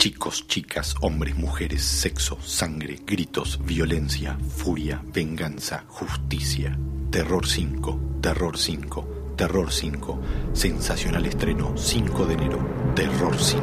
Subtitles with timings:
[0.00, 6.78] Chicos, chicas, hombres, mujeres, sexo, sangre, gritos, violencia, furia, venganza, justicia.
[7.10, 10.18] Terror 5, Terror 5, Terror 5.
[10.54, 12.66] Sensacional estreno 5 de enero.
[12.96, 13.62] Terror 5.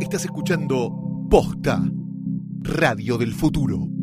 [0.00, 0.90] Estás escuchando
[1.28, 1.82] Posta,
[2.62, 3.97] Radio del Futuro.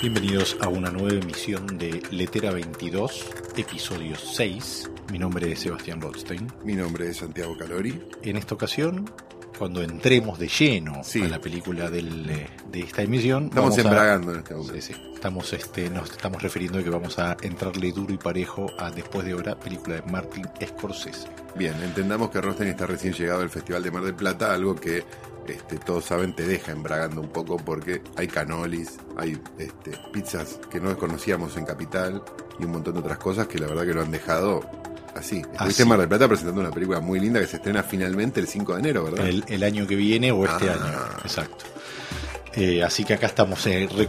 [0.00, 4.90] Bienvenidos a una nueva emisión de Letera 22, episodio 6.
[5.10, 6.46] Mi nombre es Sebastián Rothstein.
[6.64, 8.00] Mi nombre es Santiago Calori.
[8.22, 9.10] En esta ocasión,
[9.58, 11.22] cuando entremos de lleno Sí.
[11.22, 14.74] a la película del, eh, de esta emisión, Estamos vamos a- embragando en este momento.
[14.74, 15.02] Sí, sí.
[15.14, 19.26] Estamos, este, nos estamos refiriendo a que vamos a entrarle duro y parejo a Después
[19.26, 21.26] de Hora, película de Martin Scorsese.
[21.56, 25.02] Bien, entendamos que Rosten está recién llegado del Festival de Mar del Plata, algo que
[25.50, 30.80] este, todos saben te deja embragando un poco porque hay canolis, hay este, pizzas que
[30.80, 32.22] no conocíamos en Capital
[32.58, 34.60] y un montón de otras cosas que la verdad que lo han dejado
[35.14, 35.42] así.
[35.52, 38.46] Estuviste en Mar del Plata presentando una película muy linda que se estrena finalmente el
[38.48, 39.26] 5 de enero, ¿verdad?
[39.26, 40.72] El, el año que viene o este Ah.
[40.74, 41.18] año.
[41.24, 41.64] Exacto.
[42.54, 44.08] Eh, así que acá estamos eh, eh,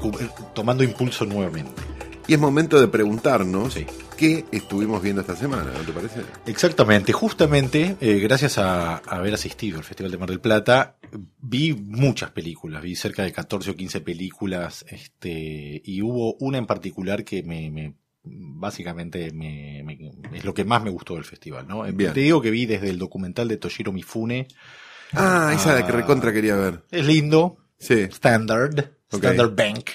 [0.54, 1.82] tomando impulso nuevamente.
[2.30, 3.88] Y es momento de preguntarnos Sí.
[4.16, 6.22] qué estuvimos viendo esta semana, ¿no te parece?
[6.45, 10.97] Exactamente, justamente eh, gracias a, a haber asistido al Festival de Mar del Plata,
[11.41, 16.67] vi muchas películas, vi cerca de 14 o 15 películas, este, y hubo una en
[16.67, 21.67] particular que me, me- básicamente me, me- es lo que más me gustó del festival,
[21.67, 21.83] ¿no?
[21.83, 22.14] Eh, Bien.
[22.14, 24.47] Te digo que vi desde el documental de Toshiro Mifune,
[25.14, 25.95] Ah, esa es la que Ah.
[25.95, 26.83] recontra quería ver.
[26.91, 28.02] es lindo, Sí.
[28.11, 29.89] standard, standard bank,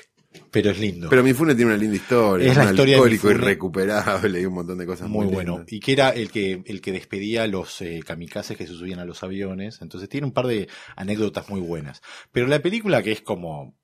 [0.54, 1.08] pero es lindo.
[1.10, 2.48] Pero Mifune tiene una linda historia.
[2.48, 3.44] Es la un historia de alcohólico Mifune.
[3.44, 5.52] irrecuperable y un montón de cosas muy, Muy bueno.
[5.56, 5.72] lindas.
[5.72, 9.00] Y que era el que, el que despedía a los eh, kamikazes que se subían
[9.00, 9.80] a los aviones.
[9.82, 12.02] Entonces tiene un par de anécdotas muy buenas.
[12.30, 13.76] Pero la película que es como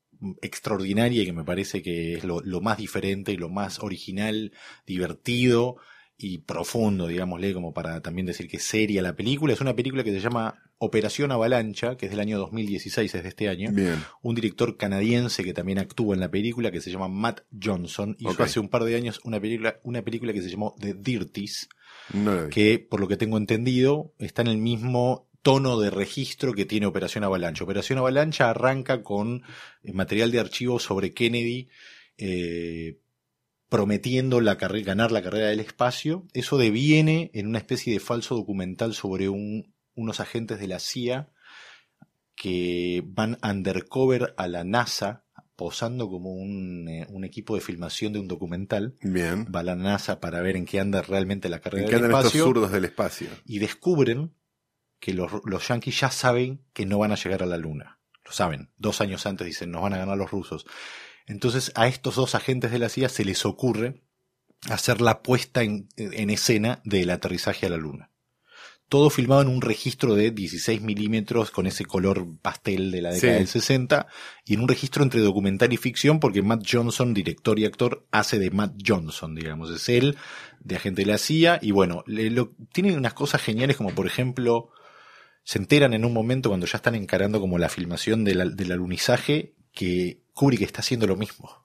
[0.43, 4.53] extraordinaria y que me parece que es lo, lo más diferente y lo más original,
[4.87, 5.77] divertido
[6.17, 10.05] y profundo, digámosle, como para también decir que es seria la película, es una película
[10.05, 14.03] que se llama Operación Avalancha, que es del año 2016, es de este año Bien.
[14.23, 18.43] un director canadiense que también actúa en la película que se llama Matt Johnson hizo
[18.43, 21.69] hace un par de años una película una película que se llamó The Dirties
[22.15, 26.65] No que por lo que tengo entendido está en el mismo tono de registro que
[26.65, 27.65] tiene Operación Avalancha.
[27.65, 29.43] Operación Avalancha arranca con
[29.83, 31.69] eh, material de archivo sobre Kennedy
[32.17, 32.99] eh,
[33.69, 36.27] prometiendo la ganar la carrera del espacio.
[36.33, 41.31] Eso deviene en una especie de falso documental sobre un- unos agentes de la CIA
[42.35, 45.25] que van undercover a la NASA
[45.57, 48.97] posando como un, eh, un equipo de filmación de un documental.
[49.03, 49.47] Bien.
[49.55, 52.07] Va a la NASA para ver en qué anda realmente la carrera ¿En qué del
[52.07, 53.29] andan estos zurdos del espacio?
[53.45, 54.33] y descubren
[55.01, 57.99] que los, los yanquis ya saben que no van a llegar a la luna.
[58.25, 58.71] Lo saben.
[58.79, 60.65] Dos años antes dicen, nos van a ganar los rusos.
[61.27, 64.01] Entonces a estos dos agentes de la CIA se les ocurre
[64.71, 68.10] hacer la puesta en, en escena del aterrizaje a la luna.
[68.91, 73.33] Todo filmado en un registro de 16 milímetros con ese color pastel de la década
[73.33, 73.39] Sí.
[73.39, 74.07] del 60
[74.45, 78.39] y en un registro entre documental y ficción porque Matt Johnson, director y actor, hace
[78.39, 80.17] de Matt Johnson, digamos, es él,
[80.59, 84.07] de agente de la CIA y bueno, le- lo, tiene unas cosas geniales como por
[84.07, 84.71] ejemplo
[85.45, 90.21] se enteran en un momento cuando ya están encarando como la filmación del alunizaje que
[90.35, 91.65] Kubrick está haciendo lo mismo.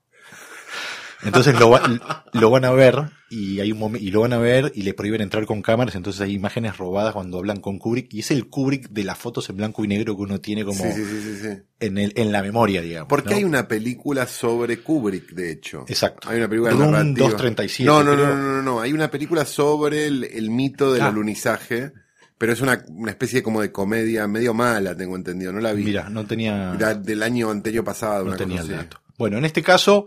[1.24, 4.72] Entonces lo, va- lo van a ver y hay un y lo van a ver
[4.76, 8.20] y le prohíben entrar con cámaras, entonces hay imágenes robadas cuando hablan con Kubrick y
[8.20, 10.92] es el Kubrick de las fotos en blanco y negro que uno tiene como Sí,
[10.94, 11.58] sí, sí, sí, sí.
[11.80, 13.08] en el, en la memoria, digamos.
[13.10, 13.36] Porque ¿no?
[13.38, 15.86] hay una película sobre Kubrick, de hecho.
[15.88, 16.30] Exacto.
[16.30, 17.28] Hay una película Room narrativa.
[17.30, 18.82] 237, No, no, no, no, no, no.
[18.82, 21.08] Hay una película sobre el, el mito del Ah.
[21.08, 21.92] alunizaje,
[22.38, 25.52] pero es una, una especie como de comedia medio mala, tengo entendido.
[25.54, 25.86] No la vi.
[25.86, 29.02] Mira, no tenía, Era del año anterior pasado, no una tenía cosa el dato.
[29.18, 30.06] Bueno, en este caso,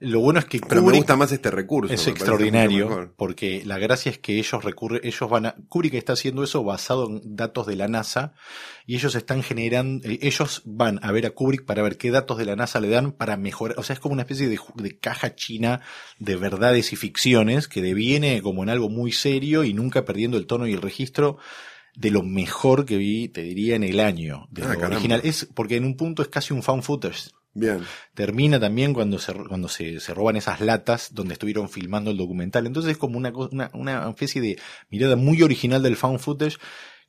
[0.00, 1.92] lo bueno es que Pero me Kubrick- gusta más este recurso.
[1.92, 6.44] Es extraordinario porque la gracia es que ellos recurren, ellos van a, Kubrick está haciendo
[6.44, 8.32] eso basado en datos de la NASA
[8.86, 12.38] y ellos están generando, eh, ellos van a ver a Kubrick para ver qué datos
[12.38, 14.98] de la NASA le dan para mejorar, o sea, es como una especie de, de
[14.98, 15.80] caja china
[16.18, 20.46] de verdades y ficciones que deviene como en algo muy serio y nunca perdiendo el
[20.46, 21.38] tono y el registro
[21.96, 25.20] de lo mejor que vi, te diría, en el año, de Ah, original.
[25.24, 27.30] Es porque en un punto es casi un found footage.
[27.58, 27.80] Bien.
[28.14, 32.66] Termina también cuando se, cuando se, se roban esas latas donde estuvieron filmando el documental.
[32.66, 34.58] Entonces es como una, una, una especie de
[34.90, 36.56] mirada muy original del found footage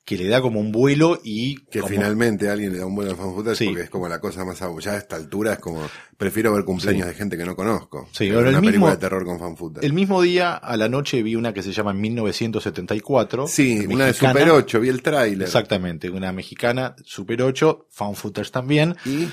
[0.02, 3.06] que le da como un vuelo y Que como- finalmente alguien le da un buen
[3.08, 3.66] al fan footage Sí.
[3.66, 5.82] porque es como la cosa más abu- Ya a esta altura es como.
[6.16, 8.08] Prefiero ver cumpleaños de gente que no conozco.
[8.12, 9.86] Sí, ahora ver el una película mismo- de terror con fan footage.
[9.86, 13.46] el mismo día a la noche vi una que se llama 1974.
[13.46, 14.14] Sí, una de.
[14.14, 15.46] Super 8, vi el tráiler.
[15.46, 18.96] Exactamente, una mexicana, Super 8, found footage también.
[19.04, 19.28] Y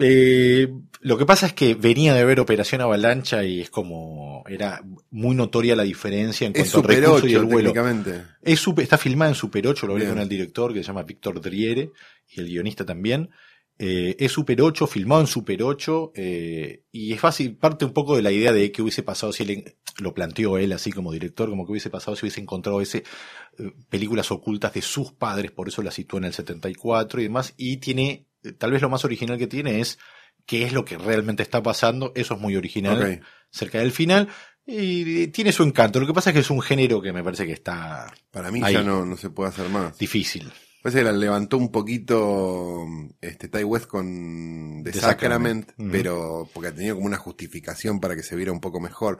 [0.00, 0.68] Eh,
[1.02, 5.34] lo que pasa es que venía de ver Operación Avalancha y es como, era muy
[5.34, 7.72] notoria la diferencia en cuanto al recurso 8 y el vuelo.
[8.42, 10.14] Es super- está filmada en Super 8, lo hablé Bien.
[10.16, 11.90] con el director que se llama Víctor Driere
[12.28, 13.30] y el guionista también.
[13.82, 18.14] Eh, es Super 8, filmado en Super 8, eh, y es fácil, parte un poco
[18.14, 21.48] de la idea de qué hubiese pasado si él, lo planteó él así como director,
[21.48, 23.04] como que hubiese pasado si hubiese encontrado ese,
[23.58, 27.54] eh, películas ocultas de sus padres, por eso la sitúa en el 74 y demás,
[27.56, 28.26] y tiene,
[28.58, 29.98] tal vez lo más original que tiene es
[30.46, 34.28] qué es lo que realmente está pasando, eso es muy original, cerca del final,
[34.66, 37.46] y tiene su encanto, lo que pasa es que es un género que me parece
[37.46, 38.74] que está Para mí Ahí.
[38.74, 39.98] ya no, no se puede hacer más.
[39.98, 40.50] difícil.
[40.82, 42.86] Parece que la levantó un poquito
[43.20, 48.16] este Ty West con The, The Sacrament, pero porque ha tenido como una justificación para
[48.16, 49.18] que se viera un poco mejor.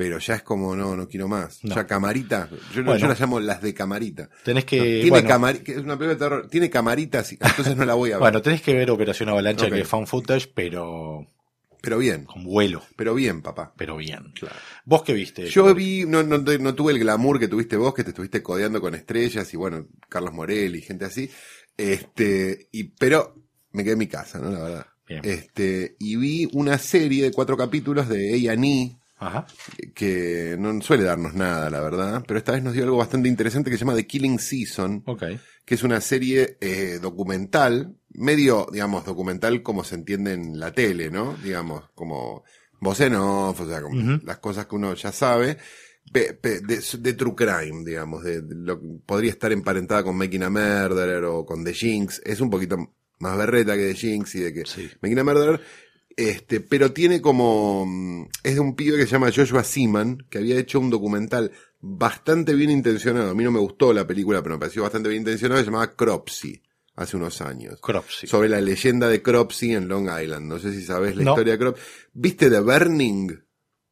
[0.00, 1.62] Pero ya es como, no, no quiero más.
[1.62, 1.74] No.
[1.74, 2.96] Ya camarita, yo, Bueno.
[2.96, 4.30] yo las llamo las de camarita.
[4.42, 7.92] Tenés que, tiene bueno, que es una película de terror, tiene camaritas, entonces no la
[7.92, 8.20] voy a ver.
[8.20, 9.72] bueno, tenés que ver Operación Avalancha, Ok.
[9.74, 11.26] que es fan footage, pero
[11.82, 13.74] pero bien, con vuelo, pero bien, papá.
[13.76, 14.32] pero bien.
[14.32, 14.56] Claro.
[14.86, 15.50] ¿Vos qué viste?
[15.50, 18.80] Yo vi, no, no, no tuve el glamour que tuviste vos, que te estuviste codeando
[18.80, 21.30] con estrellas y bueno, Carlos Morel y gente así.
[21.76, 23.34] Este, y, pero
[23.72, 24.50] me quedé en mi casa, ¿no?
[24.50, 24.86] La verdad.
[25.06, 25.20] Bien.
[25.24, 29.46] Este, y vi una serie de cuatro capítulos de A&E, Ajá.
[29.94, 33.70] que no suele darnos nada, la verdad, pero esta vez nos dio algo bastante interesante
[33.70, 35.24] que se llama The Killing Season, Ok.
[35.64, 41.10] que es una serie eh, documental, medio, digamos, documental como se entiende en la tele,
[41.10, 41.36] ¿no?
[41.44, 42.44] Digamos, como
[42.80, 45.58] voz en off, o sea, como las cosas que uno ya sabe,
[46.12, 50.50] pe- de, de true crime, digamos, de, de lo, podría estar emparentada con Making a
[50.50, 54.52] Murderer o con The Jinx, es un poquito más berreta que The Jinx y de
[54.54, 54.90] que Sí.
[55.02, 55.60] Making a Murderer,
[56.28, 60.38] este, pero tiene como, mm, es de un pibe que se llama Joshua Seaman, que
[60.38, 61.50] había hecho un documental
[61.80, 65.22] bastante bien intencionado, a mí no me gustó la película, pero me pareció bastante bien
[65.22, 66.62] intencionado, se llamaba Cropsy,
[66.96, 68.26] hace unos años Cropsy.
[68.26, 70.46] sobre la leyenda de Cropsy en Long Island.
[70.46, 71.30] No sé si sabes la No.
[71.32, 71.82] historia de Cropsy.
[72.12, 73.30] ¿Viste The Burning?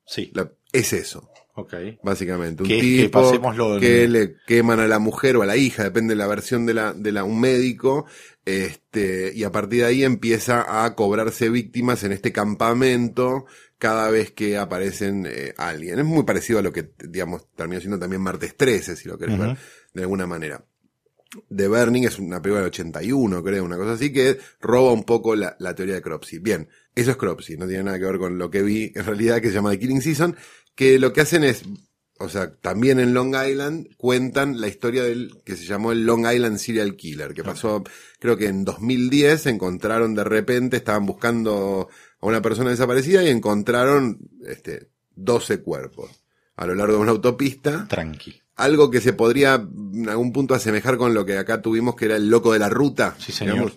[0.05, 0.31] Sí.
[0.35, 1.73] La- es eso, Ok.
[2.03, 2.63] básicamente.
[2.63, 3.33] Un Que que tipo
[3.75, 6.67] en- que le queman a la mujer o a la hija, depende de la versión
[6.67, 8.05] de la, de la, un médico,
[8.49, 13.45] este, y a partir de ahí empieza a cobrarse víctimas en este campamento
[13.77, 15.99] cada vez que aparecen eh, alguien.
[15.99, 19.39] Es muy parecido a lo que, digamos, terminó siendo también Martes 13, si lo querés
[19.39, 19.59] ver
[19.93, 20.65] de alguna manera.
[21.55, 25.37] The Burning es una película del 81, creo, una cosa así, que roba un poco
[25.37, 26.39] la, la teoría de Cropsy.
[26.39, 29.43] Bien, eso es Cropsy, no tiene nada que ver con lo que vi en realidad,
[29.43, 30.35] que se llama The Killing Season,
[30.75, 31.65] que lo que hacen es,
[32.19, 36.27] o sea, también en Long Island cuentan la historia del que se llamó el Long
[36.27, 37.85] Island Serial Killer, que pasó,
[38.19, 41.89] creo que en 2010 encontraron de repente, estaban buscando
[42.21, 46.11] a una persona desaparecida y encontraron, este, 12 cuerpos
[46.57, 48.41] a lo largo de una autopista Tranqui.
[48.57, 52.17] algo que se podría en algún punto asemejar con lo que acá tuvimos, que era
[52.17, 53.15] el loco de la ruta.
[53.19, 53.73] Sí, señor.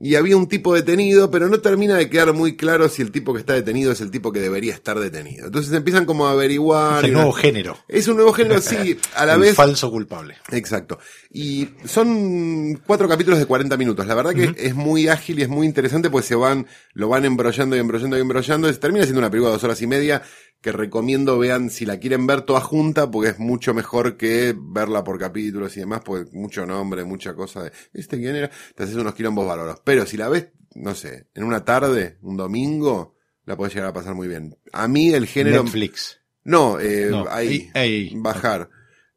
[0.00, 3.32] Y había un tipo detenido, pero no termina de quedar muy claro si el tipo
[3.34, 5.46] que está detenido es el tipo que debería estar detenido.
[5.46, 7.04] Entonces empiezan como a averiguar.
[7.04, 7.76] Es y nuevo una- género.
[7.88, 9.56] Es un nuevo género, sí, a la el vez.
[9.56, 10.36] falso culpable.
[10.52, 11.00] Exacto.
[11.32, 14.06] Y son cuatro capítulos de 40 minutos.
[14.06, 17.24] La verdad que es muy ágil y es muy interesante, pues se van, lo van
[17.24, 18.72] embrollando y embrollando y embrollando.
[18.72, 20.22] Se termina siendo una película de dos horas y media
[20.60, 25.04] que recomiendo vean si la quieren ver toda junta, porque es mucho mejor que verla
[25.04, 28.50] por capítulos y demás, porque mucho nombre, mucha cosa de, ¿este quién era?
[28.74, 29.80] Te haces unos quilombos bárbaros.
[29.84, 33.94] Pero si la ves, no sé, en una tarde, un domingo, la podés llegar a
[33.94, 34.56] pasar muy bien.
[34.72, 35.62] A mí el género...
[35.62, 36.20] Netflix.
[36.44, 38.12] No, eh, No, ahí, ahí, ahí.
[38.16, 38.70] bajar.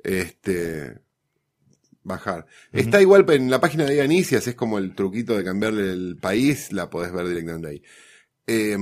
[0.03, 0.99] Este,
[2.03, 2.45] bajar.
[2.71, 6.71] Está igual en la página de Anicias, es como el truquito de cambiarle el país,
[6.71, 7.83] la podés ver directamente ahí.
[8.47, 8.77] Eh,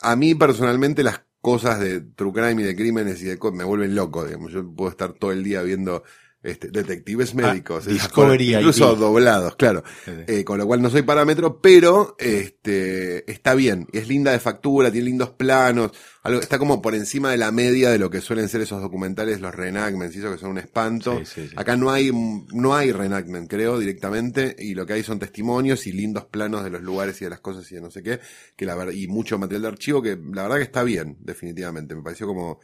[0.00, 3.94] a mí personalmente las cosas de true crime y de crímenes y de me vuelven
[3.96, 4.52] loco, digamos.
[4.52, 6.04] Yo puedo estar todo el día viendo
[6.42, 9.84] este, detectives médicos, esas Ah, Discovery incluso doblados, claro.
[10.06, 14.90] Eh, con lo cual no soy parámetro, pero este está bien, es linda de factura,
[14.90, 15.92] tiene lindos planos,
[16.24, 19.40] algo, está como por encima de la media de lo que suelen ser esos documentales,
[19.40, 21.18] los reenactments, y eso que son un espanto.
[21.18, 21.54] Sí, sí, sí.
[21.56, 25.92] Acá no hay, no hay reenactment, creo, directamente, y lo que hay son testimonios y
[25.92, 28.20] lindos planos de los lugares y de las cosas y de no sé qué,
[28.56, 31.94] que la verdad, y mucho material de archivo que la verdad que está bien, definitivamente.
[31.94, 32.60] Me pareció como,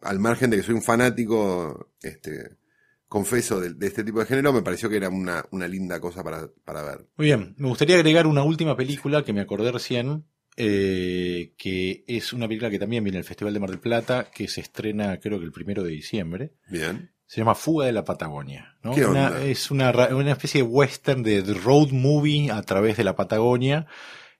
[0.00, 2.56] al margen de que soy un fanático, este,
[3.12, 6.24] confeso de, de este tipo de género, me pareció que era una, una linda cosa
[6.24, 7.06] para, para ver.
[7.16, 10.24] Muy bien, me gustaría agregar una última película que me acordé recién,
[10.56, 14.48] eh, que es una película que también viene al Festival de Mar del Plata, que
[14.48, 16.52] se estrena creo que el primero de diciembre.
[16.70, 17.10] Bien.
[17.26, 18.76] Se llama Fuga de la Patagonia.
[18.82, 18.92] ¿no?
[18.94, 19.44] ¿Qué Una- onda?
[19.44, 23.86] es una, una especie de western de de road movie a través de la Patagonia.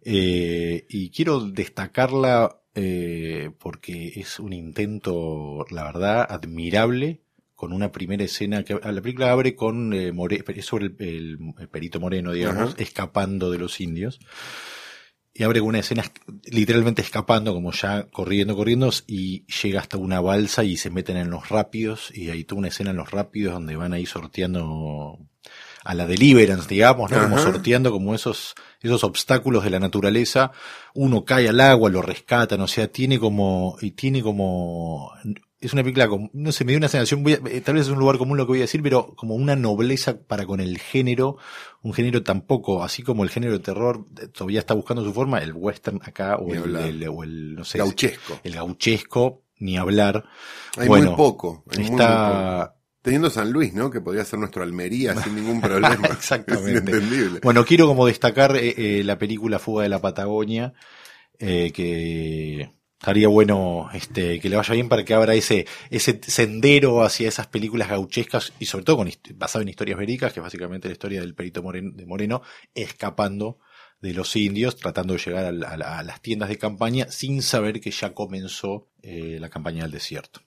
[0.05, 7.21] eh, y quiero destacarla eh, porque es un intento, la verdad, admirable
[7.63, 11.39] con una primera escena que la película abre con eh, More- es sobre el,
[11.71, 12.83] perito Moreno, digamos, Ajá.
[12.83, 14.19] escapando de los indios.
[15.33, 16.03] Y abre con una escena
[16.47, 21.31] literalmente escapando, como ya corriendo, corriendo, y llega hasta una balsa y se meten en
[21.31, 25.21] los rápidos, y hay toda una escena en los rápidos donde van ahí sorteando
[25.85, 27.23] a la deliverance, digamos, ¿no?
[27.23, 30.51] Como sorteando como esos, esos obstáculos de la naturaleza.
[30.95, 35.13] Uno cae al agua, lo rescatan, o sea, tiene como, y tiene como,
[35.63, 37.87] es una película, como, no sé, me dio una sensación, voy a- eh, tal vez
[37.87, 40.61] es un lugar común lo que voy a decir, pero como una nobleza para con
[40.61, 41.39] el género,
[41.83, 45.39] un género tampoco, así como el género de terror eh, todavía está buscando su forma,
[45.39, 48.41] el western acá, o el, el- o el, no sé, Gauchesco.
[48.45, 50.25] el gauchesco, ni hablar.
[50.77, 51.65] Hay bueno, muy poco.
[51.71, 52.03] hay muy, muy poco.
[52.03, 53.91] Está, Teniendo San Luis, ¿no?
[53.91, 56.07] Que podría ser nuestro Almería sin ningún problema.
[56.11, 56.97] Exactamente.
[56.97, 57.41] Es.
[57.41, 60.73] Bueno, quiero como destacar eh, eh, la película Fuga de la Patagonia,
[61.39, 62.71] eh, que
[63.03, 67.49] estaría bueno este, que le vaya bien para que abra ese, ese sendero hacia esas
[67.49, 71.21] películas gauchescas y sobre todo con, basado en historias verídicas, que es básicamente la historia
[71.21, 72.43] del perito Moreno, de Moreno
[72.73, 73.59] escapando
[74.01, 78.15] de los indios, tratando de llegar a las tiendas de campaña sin saber que ya
[78.15, 80.41] comenzó eh, la campaña del desierto.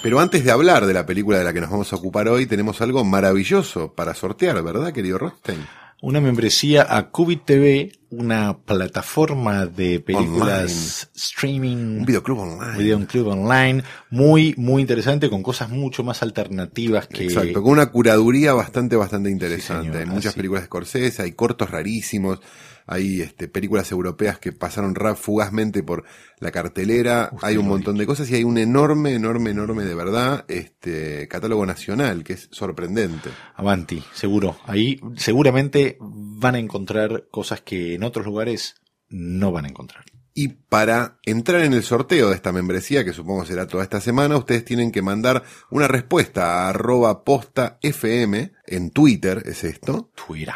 [0.00, 2.46] Pero antes de hablar de la película de la que nos vamos a ocupar hoy,
[2.46, 5.66] tenemos algo maravilloso para sortear, ¿verdad, querido Rothstein?
[6.02, 12.00] Una membresía a Cubit TV, una plataforma de películas streaming.
[12.00, 12.78] Un videoclub online.
[12.78, 17.24] Video Club Online, muy, muy interesante, con cosas mucho más alternativas que...
[17.24, 19.98] Exacto, con una curaduría bastante, bastante interesante.
[19.98, 20.36] hay muchas así.
[20.36, 22.40] películas de Scorsese, hay cortos rarísimos,
[22.86, 26.04] hay este, películas europeas que pasaron fugazmente por
[26.38, 30.44] la cartelera, hay un montón de cosas y hay un enorme, enorme, enorme de verdad,
[30.48, 33.30] este, catálogo nacional, que es sorprendente.
[33.54, 34.58] Avanti, seguro.
[34.64, 38.76] Ahí seguramente van a encontrar cosas que en otros lugares
[39.08, 40.04] no van a encontrar.
[40.38, 44.36] Y para entrar en el sorteo de esta membresía, que supongo será toda esta semana,
[44.36, 50.54] ustedes tienen que mandar una respuesta a arroba posta FM, en Twitter es esto, Twitter.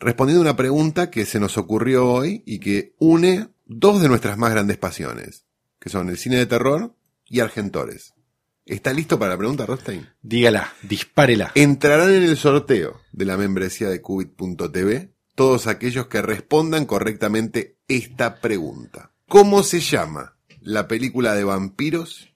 [0.00, 4.38] Respondiendo a una pregunta que se nos ocurrió hoy y que une dos de nuestras
[4.38, 5.44] más grandes pasiones,
[5.78, 6.94] que son el cine de terror
[7.26, 8.14] y Argentores.
[8.64, 10.06] ¿Está listo para la pregunta, Rostein?
[10.20, 11.52] Dígala, dispárela.
[11.54, 18.40] Entrarán en el sorteo de la membresía de Qubit.tv todos aquellos que respondan correctamente esta
[18.40, 19.12] pregunta.
[19.26, 22.34] ¿Cómo se llama la película de vampiros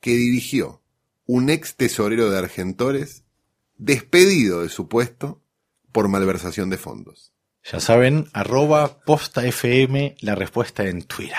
[0.00, 0.82] que dirigió
[1.24, 3.24] un ex tesorero de Argentores
[3.78, 5.42] despedido de su puesto
[5.96, 7.32] por malversación de fondos?
[7.64, 11.38] Ya saben, arroba posta FM, la respuesta en Twitter.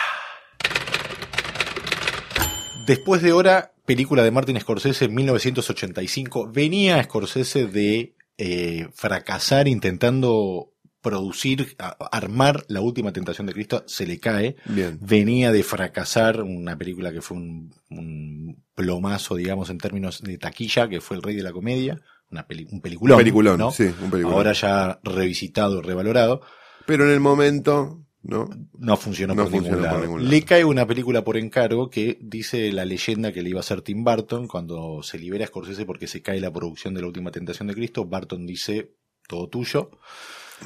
[2.87, 6.49] Después de hora, película de Martin Scorsese en 1985.
[6.51, 14.07] Venía Scorsese de eh, fracasar intentando producir, a- armar la última tentación de Cristo, se
[14.07, 14.55] le cae.
[14.65, 14.97] Bien.
[14.99, 20.89] Venía de fracasar una película que fue un, un plomazo, digamos, en términos de taquilla,
[20.89, 23.15] que fue El Rey de la Comedia, una peli- un peliculón.
[23.15, 23.71] Un peliculón, ¿no?
[23.71, 24.33] sí, un peliculón.
[24.33, 26.41] Ahora ya revisitado, revalorado,
[26.85, 28.49] Pero en el momento, ¿no?
[28.77, 30.01] no funcionó, No por, funcionó ningún por lado.
[30.05, 30.31] ningún lado.
[30.31, 33.81] Le cae una película por encargo que dice la leyenda que le iba a hacer
[33.81, 37.67] Tim Burton cuando se libera Scorsese porque se cae la producción de la última tentación
[37.67, 38.05] de Cristo.
[38.05, 38.93] Barton dice
[39.27, 39.91] todo tuyo.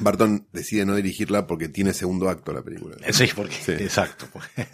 [0.00, 2.96] Barton decide no dirigirla porque tiene segundo acto la película.
[3.12, 3.72] Sí, porque, Sí.
[3.72, 4.26] exacto.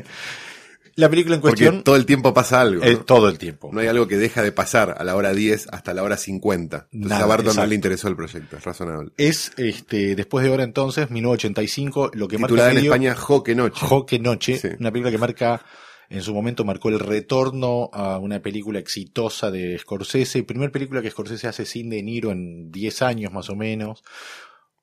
[0.99, 2.83] la película en Porque cuestión, todo el tiempo pasa algo.
[2.85, 3.71] eh, todo el tiempo.
[3.73, 6.89] No hay algo que deja de pasar a la hora 10 hasta la hora 50.
[6.93, 9.13] Entonces Nada, a Barton no le interesó el proyecto, es razonable.
[9.17, 13.55] Es, este, después de hora entonces, 1985, lo que Titulada marca en medio- España Joque
[13.55, 13.81] Noche.
[13.87, 14.69] Joque Noche, Sí.
[14.79, 15.65] una película que marca,
[16.11, 21.11] en su momento marcó el retorno a una película exitosa de Scorsese, primer película que
[21.11, 24.03] Scorsese hace sin De Niro en 10 años más o menos.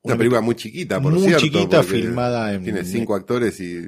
[0.02, 1.40] Una película muy chiquita, por muy cierto.
[1.44, 3.80] chiquita, porque filmada en- Tiene cinco actores y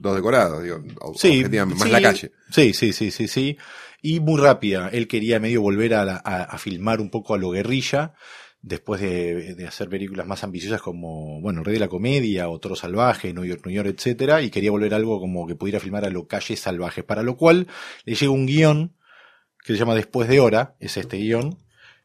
[0.00, 0.82] dos decorados, digo,
[1.16, 2.32] Sí, más sí, la calle.
[2.50, 3.56] Sí, sí, sí, sí, sí.
[4.00, 4.88] Y muy rápida.
[4.92, 8.14] Él quería medio volver a, la- a- a filmar un poco a lo guerrilla,
[8.62, 12.58] después de, de hacer películas más ambiciosas como, bueno, El Rey de la Comedia, o
[12.58, 15.80] Toro Salvaje, New York, New York, etcétera, y quería volver a algo como que pudiera
[15.80, 17.66] filmar a lo calles salvajes, para lo cual
[18.04, 18.94] le llega un guion
[19.64, 21.58] que se llama Después de Hora, es este guion,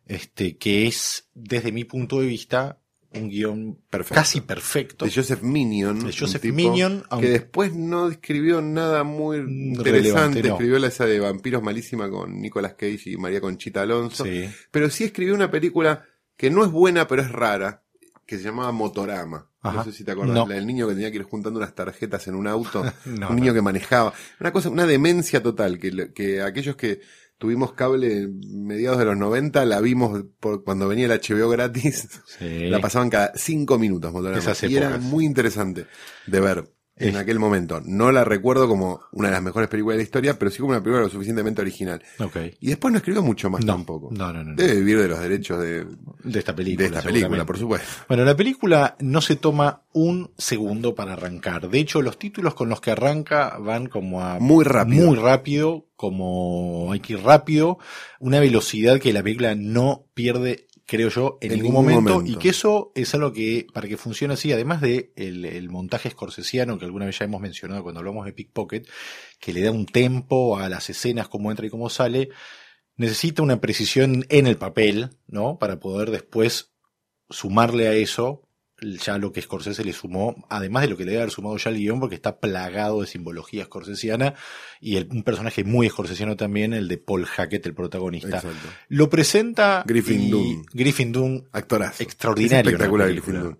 [0.06, 2.80] este, que es, desde mi punto de vista,
[3.16, 4.16] un guion Perfecto.
[4.16, 5.06] casi perfecto.
[5.06, 6.06] De Joseph Minion.
[6.06, 10.44] De Joseph Minion, aunque- Que después no escribió nada muy Relevante, interesante.
[10.44, 10.54] no.
[10.56, 14.26] Escribió la esa de vampiros malísima con Nicolas Cage y María Conchita Alonso.
[14.26, 14.50] Sí.
[14.72, 16.06] Pero sí escribió una película
[16.38, 17.84] que no es buena, pero es rara,
[18.26, 19.48] que se llamaba Motorama.
[19.62, 19.78] Ajá.
[19.78, 20.36] No sé si te acuerdas.
[20.36, 20.46] No.
[20.48, 22.84] La del niño que tenía que ir juntando unas tarjetas en un auto.
[23.06, 23.54] No, un niño no.
[23.54, 24.14] que manejaba.
[24.40, 27.00] Una cosa, una demencia total, que, que aquellos que
[27.44, 32.08] tuvimos cable mediados de los 90, la vimos por, cuando venía el HBO gratis.
[32.40, 32.70] Sí.
[32.70, 34.14] La pasaban cada cinco minutos.
[34.38, 35.86] Esas Y era muy interesante
[36.26, 37.82] de ver en Es- aquel momento.
[37.84, 40.72] No la recuerdo como una de las mejores películas de la historia, pero sí como
[40.72, 42.02] una película lo suficientemente original.
[42.20, 42.38] Ok.
[42.60, 44.10] Y después no escribió mucho más No, tampoco.
[44.12, 44.56] no, no, no.
[44.56, 45.86] Debe vivir de los derechos de,
[46.24, 46.86] De esta de película.
[46.88, 47.88] esta película, por supuesto.
[48.08, 51.70] Bueno, la película no se toma un segundo para arrancar.
[51.70, 55.06] De hecho, los títulos con los que arranca van como a Muy rápido.
[55.08, 57.80] muy rápido, como hay que ir rápido,
[58.20, 62.38] una velocidad que la película no pierde, creo yo, en, En ningún, ningún momento, momento.
[62.38, 66.10] y que eso es algo que, para que funcione así, además de el, el montaje
[66.10, 68.88] scorsesiano que alguna vez ya hemos mencionado cuando hablamos de Pickpocket,
[69.40, 72.30] que le da un tempo a las escenas, cómo entra y cómo sale,
[72.96, 75.58] necesita una precisión en el papel, ¿no?
[75.58, 76.74] Para poder después
[77.30, 78.48] sumarle a eso
[79.00, 81.70] ya lo que Scorsese le sumó, además de lo que le debe haber sumado ya
[81.70, 84.34] el guion, porque está plagado de simbología scorsesiana
[84.82, 88.38] y el- un personaje muy scorsesiano también, el de Paul Hackett, el protagonista.
[88.38, 88.68] Exacto.
[88.90, 90.62] Lo presenta Griffin Dunne.
[90.74, 92.04] Griffin Dunne Actorazo.
[92.04, 93.40] Extraordinario Es espectacular la Griffin.
[93.42, 93.58] Dunne.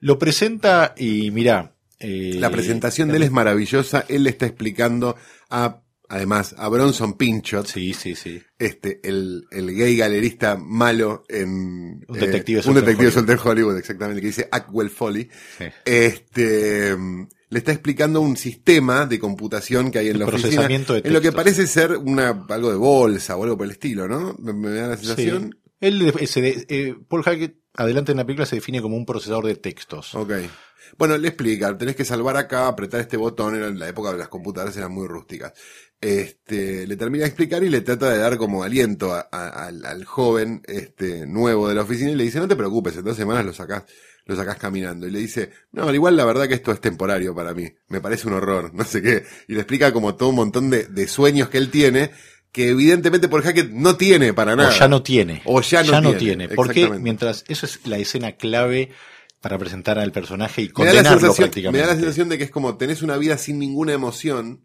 [0.00, 4.04] lo presenta y mira, eh, La presentación de él es maravillosa.
[4.08, 5.16] Él le está explicando
[5.50, 8.42] a, además, a Bronson Pinchot, Sí, sí, sí.
[8.58, 13.46] este, el, el gay galerista malo en Un detective un soltero en detective Hollywood.
[13.46, 15.28] Hollywood, exactamente, que dice Ackwell Foley.
[15.58, 15.64] Sí.
[15.84, 16.96] Este,
[17.50, 20.68] le está explicando un sistema de computación que hay en El la oficina.
[20.68, 20.74] de
[21.04, 24.36] En lo que parece ser una, algo de bolsa o algo por el estilo, ¿no?
[24.38, 25.50] Me, me da la sensación.
[25.54, 25.70] Sí.
[25.80, 29.54] Él, de- eh, Paul Hackett, adelante en la película, se define como un procesador de
[29.56, 30.14] textos.
[30.14, 30.32] Ok.
[30.96, 34.18] Bueno, le explica, tenés que salvar acá, apretar este botón, era en la época de
[34.18, 35.52] las computadoras eran muy rústicas.
[36.00, 39.84] Este, le termina de explicar y le trata de dar como aliento a- a- al,
[39.84, 43.16] al joven, este, nuevo de la oficina y le dice, no te preocupes, en dos
[43.16, 43.82] semanas lo sacás,
[44.24, 45.08] lo sacás caminando.
[45.08, 48.00] Y le dice, no, al igual la verdad que esto es temporario para mí, me
[48.00, 49.24] parece un horror, no sé qué.
[49.48, 52.12] Y le explica como todo un montón de, de sueños que él tiene,
[52.52, 54.70] que evidentemente por Hackett no tiene para nada.
[54.70, 55.42] O ya no tiene.
[55.46, 57.02] O ya no tiene, Porque exactamente.
[57.02, 58.90] mientras, eso es la escena clave
[59.40, 61.80] para presentar al personaje y me da, la condenarlo sensación, me prácticamente.
[61.86, 64.64] da la sensación de que es como tenés una vida sin ninguna emoción,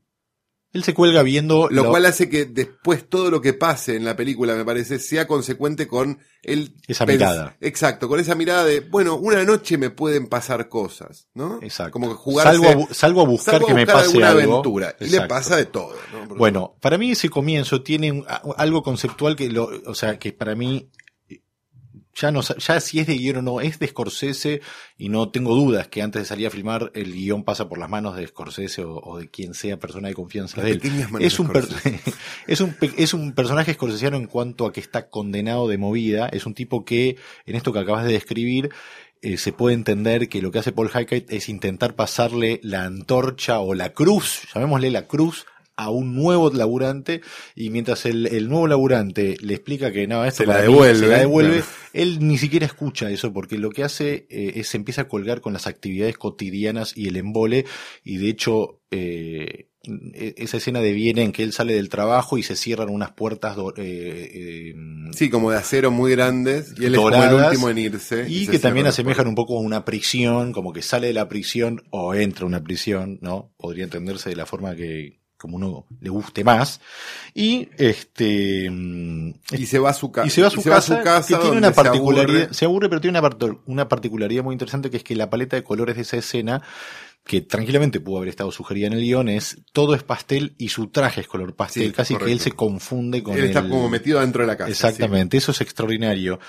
[0.74, 4.16] Él se cuelga viendo Lo cual hace que después todo lo que pase en la
[4.16, 6.74] película, me parece, sea consecuente con el...
[6.88, 7.56] Esa mirada.
[7.62, 11.60] Exacto, con esa mirada de, bueno, una noche me pueden pasar cosas, ¿no?
[11.62, 11.92] Exacto.
[11.92, 12.58] Como que jugarse...
[12.58, 14.54] salgo, a, salgo a buscar salgo a que me pase alguna algo.
[14.54, 14.96] aventura.
[15.00, 15.94] Y le pasa de todo,
[16.36, 18.24] Bueno, para mí ese comienzo tiene
[18.58, 20.90] algo conceptual que lo, o sea, que para mí
[22.16, 24.62] ya no, ya si es de guion o no, es de Scorsese
[24.98, 27.90] y no tengo dudas que antes de salir a filmar el guion pasa por las
[27.90, 30.80] manos de Scorsese o, o de quien sea persona de confianza de él.
[31.26, 31.68] Es un, per-
[32.48, 36.28] es un, es un personaje scorsesiano en cuanto a que está condenado de movida.
[36.28, 38.70] Es un tipo que, en esto que acabas de describir,
[39.22, 43.60] eh, se puede entender que lo que hace Paul Hackett es intentar pasarle la antorcha
[43.60, 45.46] o la cruz, llamémosle la cruz,
[45.76, 47.22] a un nuevo laburante
[47.56, 51.00] y mientras el, el nuevo laburante le explica que no, esto Se la mí devuelve,
[51.00, 54.78] se la devuelve, él ni siquiera escucha eso porque lo que hace eh, es se
[54.78, 57.66] empieza a colgar con las actividades cotidianas y el embole
[58.04, 62.44] y de hecho eh, e- esa escena deviene en que él sale del trabajo y
[62.44, 64.76] se cierran unas puertas eh, eh,
[65.12, 68.26] Sí, como de acero muy grandes, y él es como el Doradas, último en irse.
[68.30, 71.28] y se que también asemejan un poco a una prisión, como que sale de la
[71.28, 73.54] prisión o entra a una prisión, ¿no?
[73.58, 76.80] Podría entenderse de la forma que como uno le guste más.
[77.36, 78.72] Y este
[79.52, 81.68] Y se va a su, ca- y se va a su, casa, que tiene una
[81.70, 82.54] se particularidad, aburre.
[82.56, 85.56] se aburre, pero tiene una, part- una particularidad muy interesante que es que la paleta
[85.56, 86.62] de colores de esa escena,
[87.26, 90.88] que tranquilamente pudo haber estado sugerida en el guion, es todo es pastel y su
[90.88, 93.90] traje es color pastel, Sí, casi que él se confunde con Él está el- como
[93.90, 94.70] metido dentro de la casa.
[94.72, 96.40] Exactamente, eso es extraordinario.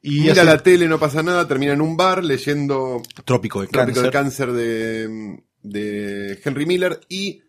[0.00, 3.66] Y Mira hace- la tele, no pasa nada, termina en un bar leyendo Trópico de
[3.66, 4.04] Trópico Cáncer.
[4.04, 7.42] de Cáncer de, de Henry Miller y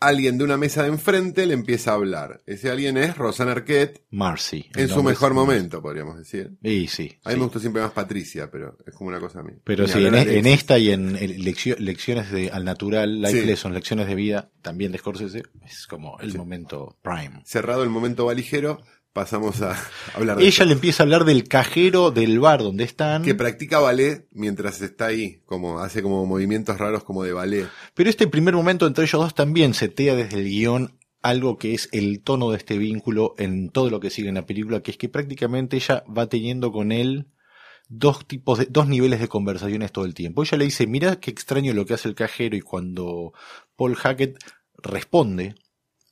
[0.00, 2.40] alguien de una mesa de enfrente le empieza a hablar.
[2.46, 4.66] Ese alguien es Rosanna Arquette Marcy.
[4.76, 6.52] en su mejor momento, podríamos decir.
[6.62, 7.18] Y sí.
[7.24, 7.38] A mí sí.
[7.40, 9.52] me gustó siempre más Patricia, pero es como una cosa a mí.
[9.64, 13.46] Pero Ni sí, en, esta y en, en leccio- lecciones de al natural, life Sí.
[13.46, 16.38] lessons, lecciones de vida, también de Scorsese, es como el Sí.
[16.38, 17.42] momento prime.
[17.44, 18.80] Cerrado el momento valijero,
[19.12, 19.76] pasamos a
[20.14, 20.64] hablar de Ella esto.
[20.66, 23.22] le empieza a hablar del cajero del bar donde están.
[23.22, 27.68] que practica ballet mientras está ahí, como hace como movimientos raros como de ballet.
[27.94, 31.88] Pero este primer momento entre ellos dos también setea desde el guion algo que es
[31.92, 34.96] el tono de este vínculo en todo lo que sigue en la película, que es
[34.96, 37.26] que prácticamente ella va teniendo con él
[37.88, 40.42] dos tipos de, dos niveles de conversaciones todo el tiempo.
[40.42, 43.32] Ella le dice, mira qué extraño lo que hace el cajero y cuando
[43.76, 44.38] Paul Hackett
[44.76, 45.54] responde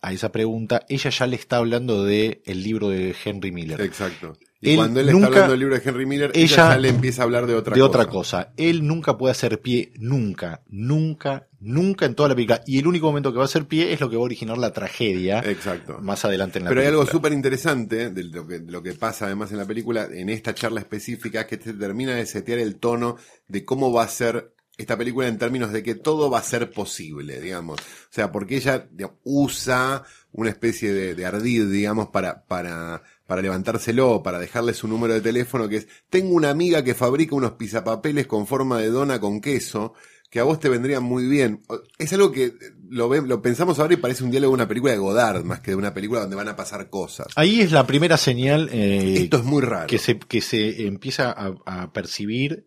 [0.07, 3.81] a esa pregunta, ella ya le está hablando de el libro de Henry Miller.
[3.81, 4.35] Exacto.
[4.61, 6.79] Y Él cuando él nunca- está hablando del libro de Henry Miller, ella, ella- ya
[6.79, 7.89] le empieza a hablar de otra de cosa.
[7.91, 8.53] otra cosa.
[8.57, 12.63] Él nunca puede hacer pie, nunca, nunca, nunca en toda la película.
[12.67, 14.57] Y el único momento que va a hacer pie es lo que va a originar
[14.59, 15.99] la tragedia Exacto.
[16.01, 17.19] más adelante en la Pero hay algo película.
[17.19, 20.55] súper interesante de lo que, de lo que pasa además en la película, en esta
[20.55, 23.17] charla específica, es que te termina de setear el tono
[23.49, 26.71] de cómo va a ser esta película en términos de que todo va a ser
[26.71, 27.81] posible, digamos.
[27.81, 33.41] O sea, porque ella digamos, usa una especie de, de ardid, digamos, para, para, para
[33.43, 37.53] levantárselo, para dejarle su número de teléfono, que es, tengo una amiga que fabrica unos
[37.53, 39.95] pisapapeles con forma de dona con queso,
[40.31, 41.63] que a vos te vendrían muy bien.
[41.99, 42.53] Es algo que
[42.91, 45.61] lo, ve- lo pensamos ahora y parece un diálogo de una película de Godard, más
[45.61, 47.29] que de una película donde van a pasar cosas.
[47.37, 49.87] Ahí es la primera señal eh, Esto es muy raro.
[49.87, 52.67] que, se, que se empieza a, a percibir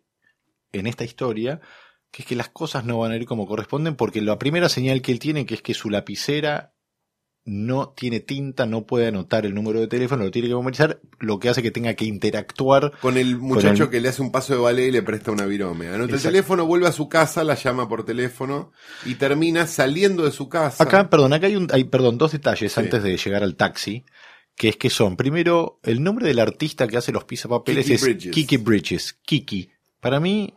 [0.72, 1.62] en esta historia,
[2.12, 5.02] que es que las cosas no van a ir como corresponden, porque la primera señal
[5.02, 6.74] que él tiene, que es que su lapicera
[7.45, 11.39] no tiene tinta, no puede anotar el número de teléfono, lo tiene que memorizar, lo
[11.39, 14.54] que hace que tenga que interactuar Con el muchacho el- que le hace un paso
[14.54, 15.88] de ballet y le presta una virome.
[15.88, 18.72] Anota el teléfono, vuelve a su casa, la llama por teléfono
[19.06, 20.84] y termina saliendo de su casa.
[20.84, 22.80] Acá, perdón, acá hay un, hay, perdón, dos detalles Sí.
[22.80, 24.04] antes de llegar al taxi,
[24.56, 28.02] que es que son, primero, el nombre del artista que hace los pisapapeles Kiki es
[28.02, 28.32] Bridges.
[28.34, 29.13] Kiki Bridges.
[29.24, 29.69] Kiki.
[30.02, 30.54] Para mí,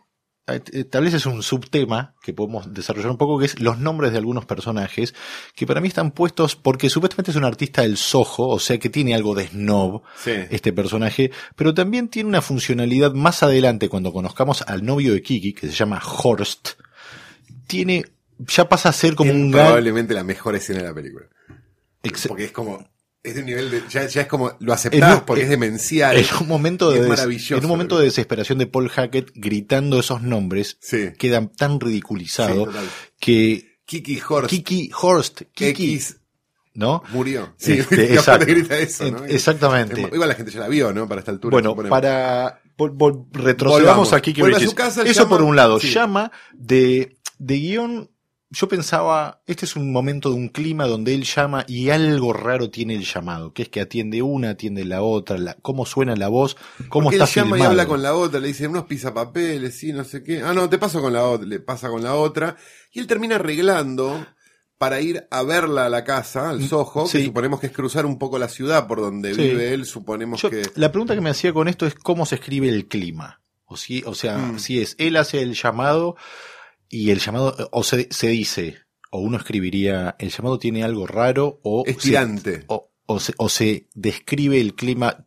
[0.48, 4.44] eh, eh, un subtema que podemos desarrollar un poco, que es los nombres de algunos
[4.44, 5.14] personajes,
[5.54, 8.90] que para mí están puestos porque supuestamente es un artista del Soho, o sea que
[8.90, 10.32] tiene algo de snob Sí.
[10.50, 15.52] este personaje, pero también tiene una funcionalidad más adelante cuando conozcamos al novio de Kiki,
[15.52, 16.70] que se llama Horst,
[17.66, 18.04] tiene,
[18.38, 21.26] ya pasa a ser como Es un probablemente la mejor escena de la película.
[22.28, 22.84] Porque es como,
[23.24, 26.16] es de un nivel de, ya, ya es como, lo aceptás un- porque es demencial.
[26.16, 30.00] en un momento es de maravilloso, en un momento de desesperación de Paul Hackett gritando
[30.00, 31.10] esos nombres Sí.
[31.18, 32.68] queda tan ridiculizado
[33.20, 36.16] que Kiki Horst Kiki Horst Kiki X
[36.74, 37.02] ¿no?
[37.10, 37.54] murió.
[37.58, 38.46] Sí, Este, exacto.
[38.46, 39.24] grita eso, ¿no?
[39.24, 40.00] En- exactamente.
[40.12, 41.06] Igual la gente ya la vio, ¿no?
[41.06, 41.52] Para esta altura.
[41.52, 44.12] Bueno, para vol- vol- retrocedamos Volvamos.
[44.14, 45.90] a Kiki a su casa, Eso llama- por un lado, sí.
[45.92, 48.10] llama de de guion
[48.54, 52.68] yo pensaba, este es un momento de un clima donde él llama y algo raro
[52.70, 56.28] tiene el llamado, que es que atiende una, atiende la otra, la, cómo suena la
[56.28, 56.56] voz,
[56.90, 57.62] cómo Porque está él llama filmado.
[57.62, 60.42] y habla con la otra, le dice unos pisapapeles, sí, no sé qué.
[60.42, 62.56] Ah, no, te paso con la otra, le pasa con la otra.
[62.92, 64.26] Y él termina arreglando
[64.76, 68.18] para ir a verla a la casa, al Soho, que suponemos que es cruzar un
[68.18, 69.40] poco la ciudad por donde Sí.
[69.42, 70.62] vive él, suponemos Yo- que...
[70.74, 73.40] La pregunta que me hacía con esto es cómo se escribe el clima.
[73.64, 74.58] O, si, o sea, Mm.
[74.58, 76.16] si es él hace el llamado
[76.92, 78.76] y el llamado, o se, se dice,
[79.10, 82.16] o uno escribiría, el llamado tiene algo raro, o, Es se,
[82.68, 85.26] o, o se, o se describe el clima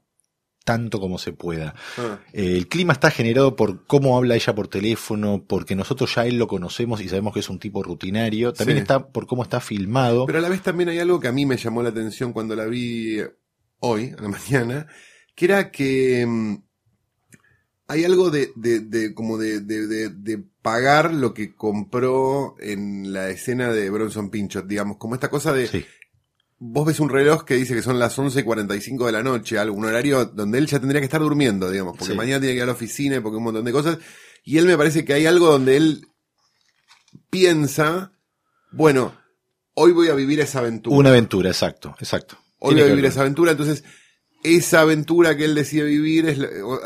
[0.64, 1.76] tanto como se pueda.
[1.98, 2.20] Ah.
[2.34, 6.38] Eh, el clima está generado por cómo habla ella por teléfono, porque nosotros ya él
[6.38, 8.52] lo conocemos y sabemos que es un tipo rutinario.
[8.54, 8.82] También Sí.
[8.82, 10.26] está por cómo está filmado.
[10.26, 12.56] Pero a la vez también hay algo que a mí me llamó la atención cuando
[12.56, 13.18] la vi
[13.80, 14.88] hoy, a la mañana,
[15.36, 16.56] que era que mm,
[17.88, 23.14] hay algo de, de, de como de, de, de, de pagar lo que compró en
[23.14, 25.86] la escena de Bronson Pinchot, digamos, como esta cosa de Sí.
[26.58, 30.26] vos ves un reloj que dice que son las 11.45 de la noche, algún horario
[30.26, 32.18] donde él ya tendría que estar durmiendo, digamos, porque Sí.
[32.18, 34.00] mañana tiene que ir a la oficina y porque un montón de cosas,
[34.44, 36.08] y él me parece que hay algo donde él
[37.30, 38.14] piensa,
[38.72, 39.14] bueno,
[39.74, 40.96] hoy voy a vivir esa aventura.
[40.96, 42.38] Una aventura, exacto, exacto.
[42.60, 43.84] Hoy Tiene voy a vivir esa aventura, entonces
[44.46, 46.40] esa aventura que él decide vivir es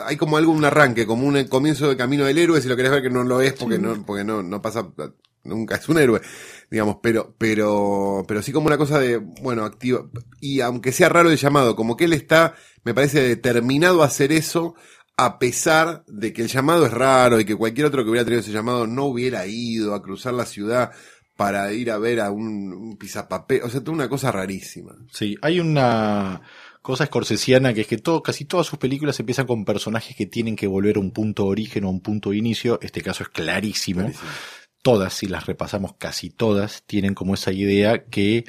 [0.05, 2.91] hay como algo un arranque, como un comienzo de camino del héroe, si lo querés
[2.91, 4.87] ver que no lo es porque no porque no no pasa
[5.43, 6.21] nunca es un héroe,
[6.69, 10.05] digamos, pero pero pero sí como una cosa de bueno, activa
[10.39, 14.31] y aunque sea raro el llamado, como que él está me parece determinado a hacer
[14.31, 14.75] eso
[15.17, 18.41] a pesar de que el llamado es raro y que cualquier otro que hubiera tenido
[18.41, 20.91] ese llamado no hubiera ido a cruzar la ciudad
[21.35, 24.93] para ir a ver a un, un pisapapel, o sea, toda una cosa rarísima.
[25.09, 26.41] Sí, hay una
[26.81, 30.55] cosa escorsesiana que es que todo, casi todas sus películas empiezan con personajes que tienen
[30.55, 32.79] que volver a un punto de origen o a un punto de inicio.
[32.81, 34.01] Este caso es clarísimo.
[34.01, 34.29] Clarísimo.
[34.81, 38.45] Todas, si las repasamos casi todas, tienen como esa idea que,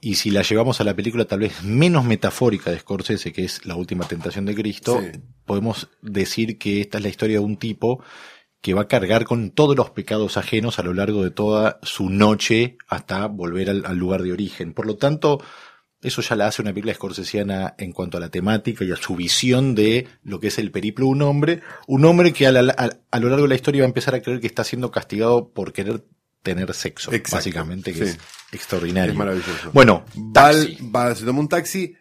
[0.00, 3.66] y si la llevamos a la película tal vez menos metafórica de Scorsese, que es
[3.66, 5.20] La Última Tentación de Cristo, Sí.
[5.44, 8.02] podemos decir que esta es la historia de un tipo
[8.62, 12.08] que va a cargar con todos los pecados ajenos a lo largo de toda su
[12.08, 14.72] noche hasta volver al, al lugar de origen.
[14.72, 15.40] Por lo tanto,
[16.06, 19.16] eso ya la hace una película scorsesiana en cuanto a la temática y a su
[19.16, 21.60] visión de lo que es el periplo de un hombre.
[21.86, 24.14] Un hombre que a, la- a- a lo largo de la historia va a empezar
[24.14, 26.04] a creer que está siendo castigado por querer
[26.42, 28.10] tener sexo, Exacto, básicamente, que sí.
[28.10, 28.18] es
[28.52, 29.10] extraordinario.
[29.12, 29.70] Es maravilloso.
[29.72, 30.78] Bueno, taxi.
[30.94, 31.94] va, se toma un taxi.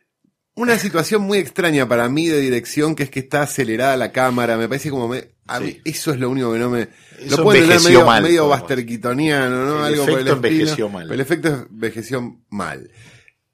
[0.57, 4.55] Una situación muy extraña para mí de dirección, que es que está acelerada la cámara.
[4.55, 5.81] Me parece como me, a Sí.
[5.83, 6.87] eso es lo único que no me.
[7.19, 8.47] Eso lo pueden tener medio, mal, medio
[9.49, 9.85] ¿no?
[9.85, 11.11] El Algo por el efecto estilo, envejeció mal.
[11.11, 12.89] el efecto envejeció mal.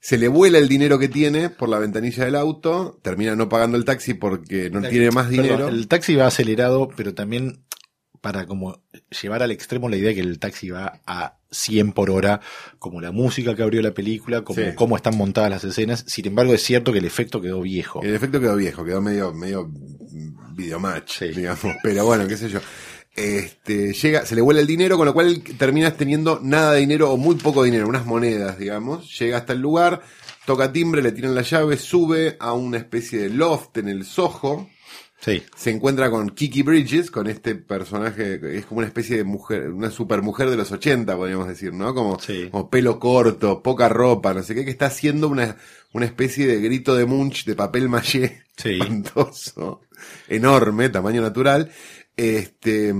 [0.03, 3.77] Se le vuela el dinero que tiene por la ventanilla del auto, termina no pagando
[3.77, 5.67] el taxi porque no tiene más Perdón, dinero.
[5.69, 7.63] el taxi va acelerado, pero también
[8.19, 8.83] para como
[9.21, 12.39] llevar al extremo la idea de que el taxi va a 100 por hora,
[12.79, 14.67] como la música que abrió la película, como Sí.
[14.75, 16.03] cómo están montadas las escenas.
[16.07, 18.01] Sin embargo, es cierto que el efecto quedó viejo.
[18.03, 19.69] El efecto quedó viejo, quedó medio, medio
[20.55, 21.27] videomatch, Sí.
[21.29, 21.75] digamos.
[21.83, 22.59] Pero bueno, qué sé yo.
[23.15, 26.79] Este, llega, se le vuela el dinero, con lo cual él termina teniendo nada de
[26.79, 29.17] dinero o muy poco dinero, unas monedas, digamos.
[29.19, 30.01] Llega hasta el lugar,
[30.45, 34.69] toca timbre, le tiran la llave, sube a una especie de loft en el Soho.
[35.19, 35.43] Sí.
[35.55, 39.69] Se encuentra con Kiki Bridges, con este personaje, que es como una especie de mujer,
[39.69, 41.93] una supermujer de los 80, podríamos decir, ¿no?
[41.93, 42.47] Como, Sí.
[42.49, 45.57] como pelo corto, poca ropa, no sé qué, que está haciendo una,
[45.93, 48.69] una especie de grito de Munch de papel maché Sí.
[48.81, 49.81] espantoso,
[50.27, 51.71] enorme, tamaño natural,
[52.21, 52.93] este,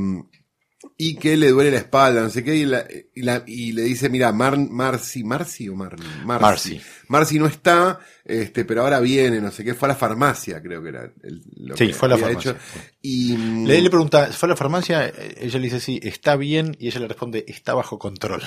[0.98, 3.84] y que le duele la espalda, no sé qué, y, la- y la- y le
[3.84, 6.42] dice, mira, Mar, Marcy, Marcy o Marley, Marcy,
[6.76, 6.82] Marcy.
[7.08, 10.82] Marcy no está, este, pero ahora viene, no sé qué, fue a la farmacia, creo
[10.82, 12.52] que era el- lo Sí, que fue a la farmacia.
[12.52, 12.60] hecho.
[13.02, 15.08] Y, mm, Le, le pregunta, ¿fue a la farmacia?
[15.38, 16.76] Ella le dice, sí, está bien.
[16.80, 18.42] Y ella le responde, está bajo control.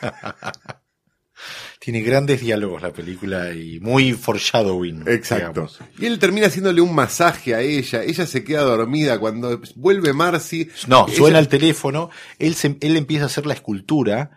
[1.80, 5.08] Tiene grandes diálogos la película y muy foreshadowing.
[5.08, 5.48] Exacto.
[5.62, 5.78] digamos.
[5.98, 8.02] Y él termina haciéndole un masaje a ella.
[8.04, 10.68] Ella se queda dormida cuando vuelve Marcy.
[10.86, 14.30] No, ella- suena el teléfono, él, se, él empieza a hacer la escultura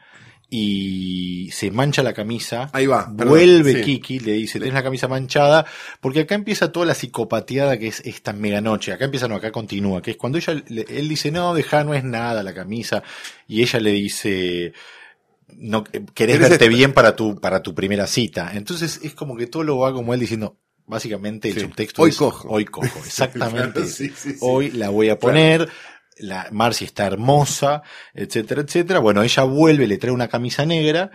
[0.49, 2.69] y se mancha la camisa.
[2.73, 3.81] Ahí va, perdón, vuelve sí.
[3.81, 5.65] Kiki, le dice, tenés la camisa manchada,
[5.99, 8.93] porque acá empieza toda la psicopateada que es esta meganoche.
[8.93, 12.03] Acá empieza, no, acá continúa, que es cuando ella, él dice, no, deja, no es
[12.03, 13.03] nada la camisa,
[13.47, 14.73] y ella le dice,
[15.57, 18.51] no, eh, querés ¿Querés verte bien para tu, para tu primera cita.
[18.53, 21.59] Entonces es como que todo lo va como él diciendo, básicamente el Sí.
[21.61, 22.47] subtexto Hoy es, cojo.
[22.49, 23.73] hoy cojo, exactamente.
[23.81, 24.37] Claro, sí, sí, sí.
[24.41, 25.69] Hoy la voy a poner.
[26.19, 27.81] La Marcy está hermosa,
[28.13, 28.99] etcétera, etcétera.
[28.99, 31.09] Bueno, ella vuelve, le trae una camisa negra,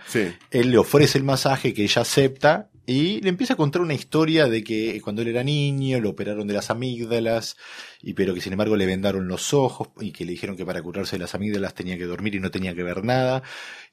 [0.51, 4.47] él le ofrece el masaje que ella acepta y le empieza a contar una historia
[4.47, 7.55] de que cuando él era niño lo operaron de las amígdalas
[8.01, 10.81] y pero que sin embargo le vendaron los ojos y que le dijeron que para
[10.81, 13.43] curarse de las amígdalas tenía que dormir y no tenía que ver nada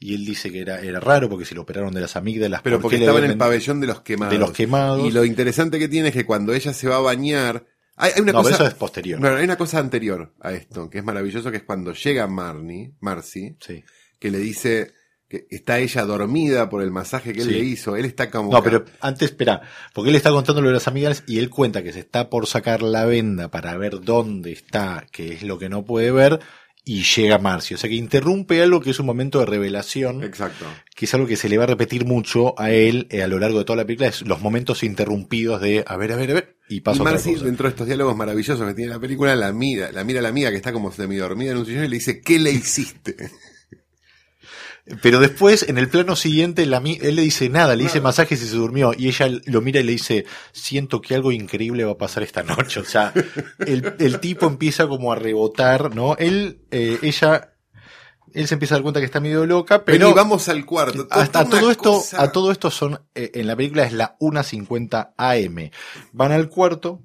[0.00, 2.76] y él dice que era era raro porque si lo operaron de las amígdalas Pero
[2.76, 4.32] ¿por porque estaba en el pabellón de los quemados.
[4.32, 7.00] de los quemados Y lo interesante que tiene es que cuando ella se va a
[7.00, 7.66] bañar.
[7.96, 8.54] Hay, hay una no, cosa.
[8.54, 9.20] eso es posterior.
[9.20, 12.92] Bueno, hay una cosa anterior a esto, que es maravilloso, que es cuando llega Marnie,
[13.00, 13.82] Marcy, Sí.
[14.18, 14.92] que le dice
[15.28, 17.52] que está ella dormida por el masaje que él Sí.
[17.54, 17.96] le hizo.
[17.96, 18.52] Él está como.
[18.52, 19.60] No, pero antes, espera,
[19.92, 22.46] porque él está contando lo de las amígdalas y él cuenta que se está por
[22.46, 26.38] sacar la venda para ver dónde está, que es lo que no puede ver,
[26.84, 27.74] y llega Marcy.
[27.74, 30.64] O sea que interrumpe algo que es un momento de revelación, Exacto.
[30.94, 33.40] que es algo que se le va a repetir mucho a él eh, a lo
[33.40, 36.34] largo de toda la película, es los momentos interrumpidos de, a ver, a ver, a
[36.34, 37.44] ver, y pasa y otra Marcy, cosa.
[37.46, 40.28] dentro de estos diálogos maravillosos que tiene la película, la mira, la mira a la
[40.28, 43.16] amiga que está como semidormida en un sillón y le dice, ¿qué le hiciste?
[45.02, 48.46] Pero después, en el plano siguiente, la, él le dice nada, le dice masajes y
[48.46, 48.92] se durmió.
[48.96, 52.42] Y ella lo mira y le dice, siento que algo increíble va a pasar esta
[52.44, 52.78] noche.
[52.80, 53.12] O sea,
[53.58, 56.16] el, el tipo empieza como a rebotar, ¿no?
[56.18, 57.54] Él, eh, ella,
[58.32, 61.08] él se empieza a dar cuenta que está medio loca, Pero pero vamos al cuarto.
[61.10, 64.16] hasta Toda todo esto, cosa- a todo esto son, eh, en la película es la
[64.20, 65.70] 1.50 AM.
[66.12, 67.02] Van al cuarto,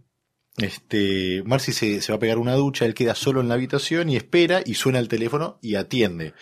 [0.58, 4.10] este, Marcy se, se va a pegar una ducha, él queda solo en la habitación
[4.10, 6.34] y espera y suena el teléfono y atiende.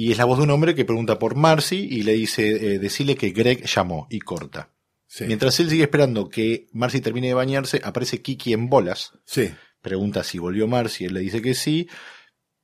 [0.00, 2.78] Y es la voz de un hombre que pregunta por Marcy y le dice, eh,
[2.78, 4.70] decirle que Greg llamó y corta.
[5.08, 5.24] Sí.
[5.26, 9.50] Mientras él sigue esperando que Marcy termine de bañarse, aparece Kiki en bolas, Sí.
[9.80, 11.88] pregunta si volvió Marcy, él le dice que sí,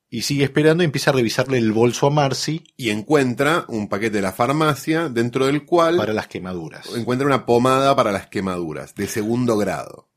[0.08, 4.16] y sigue esperando y empieza a revisarle el bolso a Marcy Y encuentra un paquete
[4.18, 6.94] de la farmacia dentro del cual para las quemaduras.
[6.94, 10.08] encuentra una pomada para las quemaduras de segundo grado.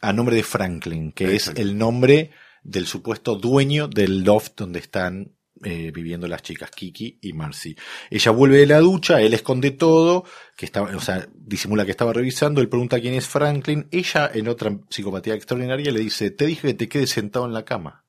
[0.00, 1.60] a nombre de Franklin, que Exacto.
[1.60, 2.30] es el nombre
[2.62, 7.76] del supuesto dueño del loft donde están eh, viviendo las chicas Kiki y Marcy.
[8.10, 10.24] Ella vuelve de la ducha, él esconde todo,
[10.56, 14.48] que estaba, o sea, disimula que estaba revisando, él pregunta quién es Franklin, ella en
[14.48, 18.01] otra psicopatía extraordinaria le dice, te dije que te quedes sentado en la cama.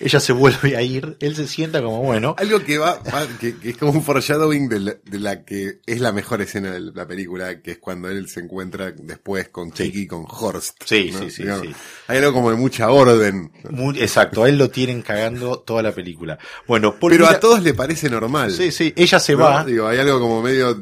[0.00, 3.56] Ella se vuelve a ir, él se sienta como bueno, Algo que va, va- que,
[3.56, 6.80] que es como un foreshadowing de la, de la que es la mejor escena de
[6.80, 9.90] la película, que es cuando él se encuentra después con Sí.
[9.94, 10.82] Y con Horst.
[10.84, 11.18] Sí, ¿no?
[11.20, 11.74] sí, sí, Digamos, sí.
[12.08, 13.50] Hay algo como de mucha orden.
[13.70, 16.38] Muy- exacto, a él lo tienen cagando toda la película.
[16.66, 18.52] Bueno, Pero mira- a todos le parece normal.
[18.52, 19.40] Sí, sí, ella se ¿no?
[19.40, 19.64] va.
[19.64, 20.78] Digo, hay algo como medio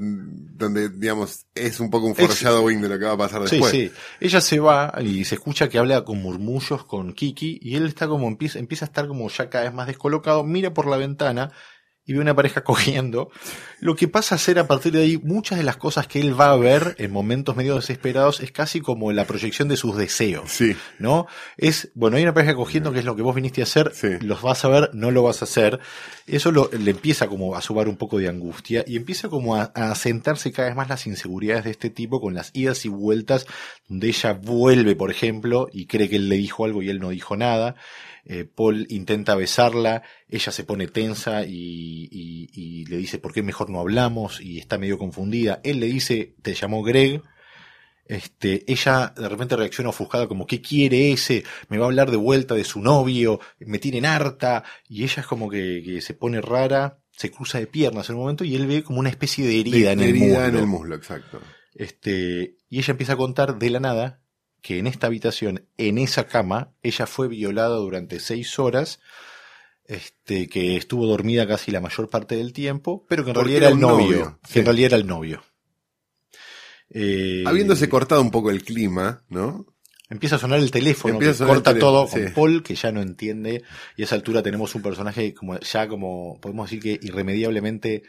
[0.57, 3.57] donde, digamos, es un poco un Es- foreshadowing de lo que va a pasar Sí,
[3.57, 3.73] después.
[3.73, 3.91] sí.
[4.21, 8.09] Ella se va y se escucha que habla con murmullos con Kiki y él está
[8.09, 11.53] como empieza, empieza a estar como ya cada vez más descolocado, mira por la ventana
[12.07, 13.31] y ve una pareja cogiendo,
[13.81, 16.39] lo que pasa a ser a partir de ahí muchas de las cosas que él
[16.41, 20.51] va a ver en momentos medio desesperados es casi como la proyección de sus deseos,
[20.51, 20.77] Sí.
[20.99, 21.27] ¿no?
[21.57, 24.09] Es, bueno, hay una pareja cogiendo que es lo que vos viniste a hacer, Sí.
[24.21, 25.79] los vas a ver, no lo vas a hacer.
[26.27, 29.65] Eso lo- le empieza como a subar un poco de angustia y empieza como a,
[29.75, 33.47] a sentarse cada vez más las inseguridades de este tipo con las idas y vueltas
[33.89, 37.11] donde ella vuelve, por ejemplo, y cree que él le dijo algo y él no
[37.11, 37.75] dijo nada.
[38.29, 43.43] Eh, Paul intenta besarla, ella se pone tensa y, y- y le dice, ¿por qué
[43.43, 44.41] mejor no hablamos?
[44.41, 45.61] Y está medio confundida.
[45.63, 47.23] Él le dice, te llamó Greg.
[48.09, 51.43] Este, ella de repente reacciona ofuscada como, ¿qué quiere ese?
[51.69, 54.63] Me va a hablar de vuelta de su novio, me tienen harta.
[54.89, 58.23] Y ella es como que, que se pone rara, se cruza de piernas en un
[58.23, 60.45] momento y él ve como una especie de herida, en, el herida muslo.
[60.49, 61.41] en el muslo, exacto.
[61.75, 64.21] Este, y ella empieza a contar de la nada
[64.63, 69.01] que en esta habitación, en esa cama, ella fue violada durante seis horas,
[69.85, 73.71] este, que estuvo dormida casi la mayor parte del tiempo, pero que en Porque realidad
[73.71, 74.59] era el novio, novio, que sí.
[74.59, 75.43] en realidad era el novio.
[76.91, 79.67] Eh, Habiéndose cortado un poco el clima, ¿no?
[80.09, 82.33] Empieza a sonar el teléfono, Empieza que a sonar el corta teléfono, todo con sí.
[82.33, 83.65] Paul, que ya no entiende,
[83.97, 88.05] y a esa altura tenemos un personaje como ya como, podemos decir que irremediablemente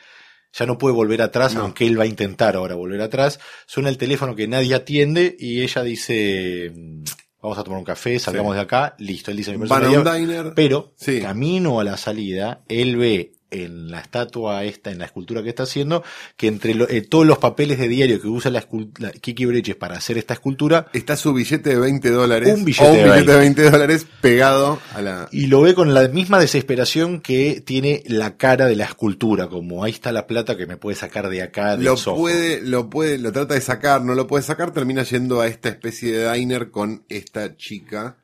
[0.53, 1.61] ya no puede volver atrás, No.
[1.61, 3.39] aunque él va a intentar ahora volver atrás.
[3.65, 7.03] Suena el teléfono que nadie atiende y ella dice, mm,
[7.41, 8.55] vamos a tomar un café, salgamos Sí.
[8.55, 10.15] de acá, listo, él dice, me parece Van a media un hora.
[10.17, 10.53] diner.
[10.55, 11.19] pero Sí.
[11.21, 15.63] camino a la salida, él ve en la estatua esta, en la escultura que está
[15.63, 16.03] haciendo,
[16.35, 18.65] que entre lo- eh, todos los papeles de diario que usa la,
[18.99, 22.53] la Kiki Breches para hacer esta escultura, Está su billete de 20 dólares.
[22.53, 25.29] Un billete o un de billete de 20 dólares pegado a la.
[25.31, 29.83] Y lo ve con la misma desesperación que tiene la cara de la escultura, como
[29.83, 31.75] ahí está la plata que me puede sacar de acá.
[31.77, 32.17] del Lo Soho".
[32.17, 35.69] puede, lo puede, lo trata de sacar, no lo puede sacar, termina yendo a esta
[35.69, 38.17] especie de diner con esta chica,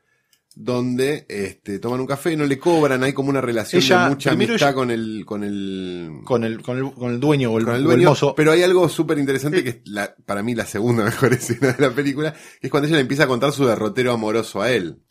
[0.55, 4.31] donde este, toman un café, no le cobran, hay como una relación Ella- de mucha
[4.31, 7.65] amistad ella- con el, con el, con el, con el, con el dueño o el,
[7.65, 8.35] con el o el dueño, mozo.
[8.35, 11.81] pero hay algo súper interesante que es la, para mí la segunda mejor escena de
[11.87, 15.01] la película, que es cuando ella le empieza a contar su derrotero amoroso a él.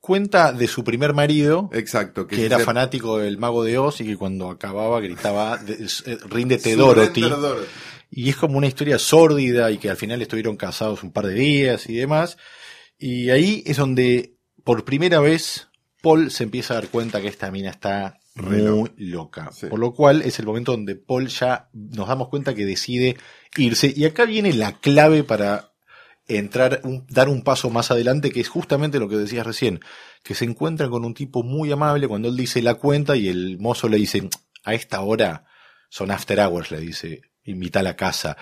[0.00, 2.26] Cuenta de su primer marido, Exacto.
[2.28, 6.76] que era fanático del mago de Oz y que cuando acababa gritaba, eh, ríndete.
[6.76, 7.24] Dorothy.
[8.10, 11.34] Y es como una historia sórdida y que al final estuvieron casados un par de
[11.34, 12.36] días y demás.
[12.96, 14.37] Y ahí es donde
[14.68, 15.68] por primera vez
[16.02, 19.50] Paul se empieza a dar cuenta que esta mina está muy loca.
[19.50, 19.64] Sí.
[19.66, 23.16] Por lo cual es el momento donde Paul ya nos damos cuenta que decide
[23.56, 23.90] irse.
[23.96, 25.72] Y acá viene la clave para
[26.26, 29.80] entrar, un- dar un paso más adelante, que es justamente lo que decías recién,
[30.22, 33.58] que se encuentra con un tipo muy amable cuando él dice la cuenta y el
[33.58, 34.28] mozo le dice,
[34.64, 35.46] a esta hora
[35.88, 38.36] son after hours, le dice, invita a la casa.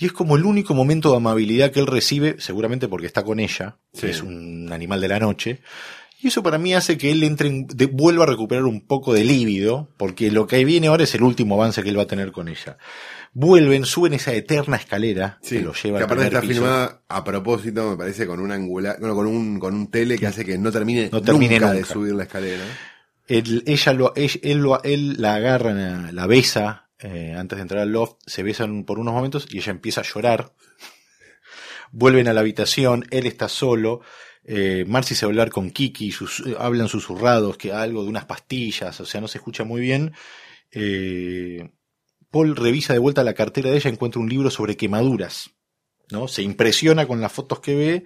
[0.00, 3.38] Y es como el único momento de amabilidad que él recibe, seguramente porque está con
[3.38, 4.06] ella, que Sí.
[4.08, 5.60] es un animal de la noche.
[6.22, 9.12] Y eso para mí hace que él entre en- de- vuelva a recuperar un poco
[9.14, 12.06] de líbido, porque lo que viene ahora es el último avance que él va a
[12.06, 12.76] tener con ella.
[13.32, 16.52] Vuelven, suben esa eterna escalera Sí, que lo lleva que aparte está piso.
[16.54, 20.26] filmada a propósito, me parece, con un angular, bueno, con un, con un tele que
[20.26, 22.64] hace que no termine, No termine nunca, de subir la escalera.
[23.28, 27.82] Él, ella lo, él, él lo- él la agarra, la besa eh, antes de entrar
[27.82, 30.52] al loft, se besan por unos momentos y ella empieza a llorar.
[31.92, 34.00] Vuelven a la habitación, él está solo.
[34.44, 38.08] Eh, Marcy se va a hablar con Kiki, sus- eh, hablan susurrados, que algo de
[38.08, 40.12] unas pastillas, o sea, no se escucha muy bien.
[42.30, 45.50] Paul revisa de vuelta la cartera de ella, encuentra un libro sobre quemaduras,
[46.10, 46.28] ¿no?
[46.28, 48.04] Se impresiona con las fotos que ve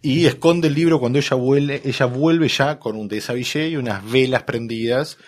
[0.00, 4.08] y esconde el libro cuando ella vuelve, ella vuelve ya con un desabillé y unas
[4.10, 5.18] velas prendidas,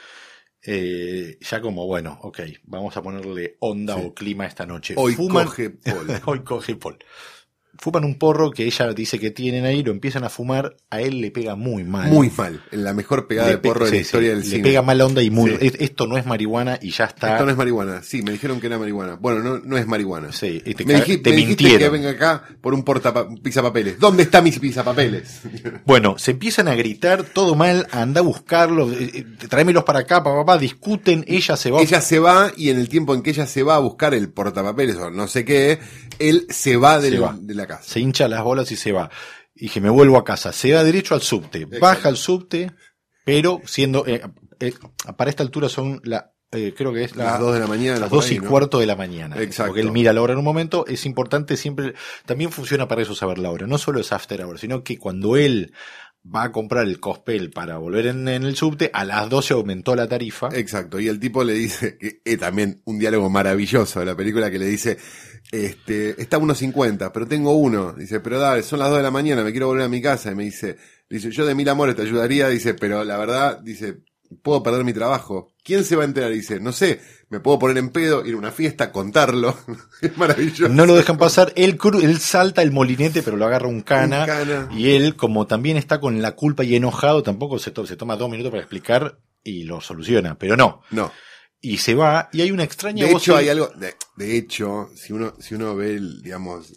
[0.65, 4.03] eh, ya como, bueno, ok, vamos a ponerle onda Sí.
[4.05, 4.95] o clima esta noche.
[4.97, 6.09] Hoy Fuman- coge Paul.
[6.27, 6.99] Hoy coge Paul.
[7.83, 11.21] Fuman un porro que ella dice que tienen ahí, lo empiezan a fumar, a él
[11.21, 12.09] le pega muy mal.
[12.11, 12.63] Muy mal.
[12.71, 14.63] La mejor pegada Le de porro de la historia sí, del le cine.
[14.63, 15.73] pega mal la onda y muy, Sí.
[15.81, 17.33] esto no es marihuana y ya está.
[17.33, 18.01] Esto no es marihuana.
[18.05, 19.17] Sí, me dijeron que era marihuana.
[19.17, 20.31] Bueno, no, no es marihuana.
[20.31, 23.13] Sí, y te, me, ca- dij- te me dijiste que venga acá por un porta
[23.43, 23.99] pizapapeles.
[23.99, 25.41] ¿Dónde está mis pizapapeles?
[25.85, 30.23] Bueno, se empiezan a gritar, todo mal, anda a buscarlos, eh, eh, tráemelos para acá,
[30.23, 31.81] papá, papá, discuten, ella se va.
[31.83, 34.29] ella se va y en el tiempo en que ella se va a buscar el
[34.31, 35.81] portapapeles o no sé qué,
[36.21, 37.37] él se va, del- Se va.
[37.41, 39.11] de la se hincha las bolas y se va.
[39.55, 40.53] Y dije, me vuelvo a casa.
[40.53, 41.67] Se va derecho al subte.
[41.67, 42.71] Baja al subte,
[43.25, 44.23] pero siendo, eh,
[44.61, 44.75] eh,
[45.17, 47.99] para esta altura son la, eh, creo que es la- Las dos de la mañana.
[48.01, 48.49] las por dos ahí, y ¿no?
[48.51, 49.41] cuarto de la mañana.
[49.41, 49.71] Exacto.
[49.71, 51.95] Porque él mira la hora en un momento, es importante siempre,
[52.27, 53.67] también funciona para eso saber la hora.
[53.67, 55.73] No solo es after hour, sino que cuando él
[56.25, 60.07] va a comprar el cospel para volver en, el subte, a las 12 aumentó la
[60.07, 60.49] tarifa.
[60.53, 64.51] Exacto, y el tipo le dice, que es también un diálogo maravilloso de la película
[64.51, 64.99] que le dice,
[65.51, 69.03] este, está a unos 50, pero tengo uno, dice, pero dale, son las 2 de
[69.03, 70.77] la mañana, me quiero volver a mi casa, y me dice,
[71.11, 74.03] dice, yo de mil amores te ayudaría, dice, pero la verdad, dice,
[74.43, 75.53] puedo perder mi trabajo.
[75.65, 76.33] ¿Quién se va a enterar?
[76.33, 79.57] Y dice, no sé, me puedo poner en pedo, ir a una fiesta, contarlo.
[80.03, 80.73] es maravilloso.
[80.73, 84.21] No lo dejan pasar, él, cru- él salta el molinete, pero lo agarra un cana.
[84.23, 84.69] Un cana.
[84.73, 88.17] Y él, como también está con la culpa y enojado, tampoco se, to- se toma
[88.17, 90.83] dos minutos para explicar y lo soluciona, pero no.
[90.91, 91.13] No.
[91.61, 94.89] Y se va, y hay una extraña De voz hecho, hay algo, de, de hecho,
[94.97, 96.73] si uno, si uno ve, el, digamos,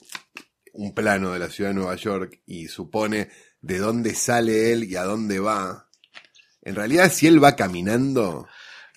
[0.74, 3.30] un plano de la ciudad de Nueva York y supone
[3.62, 5.85] de dónde sale él y a dónde va,
[6.66, 8.47] en realidad si él va caminando,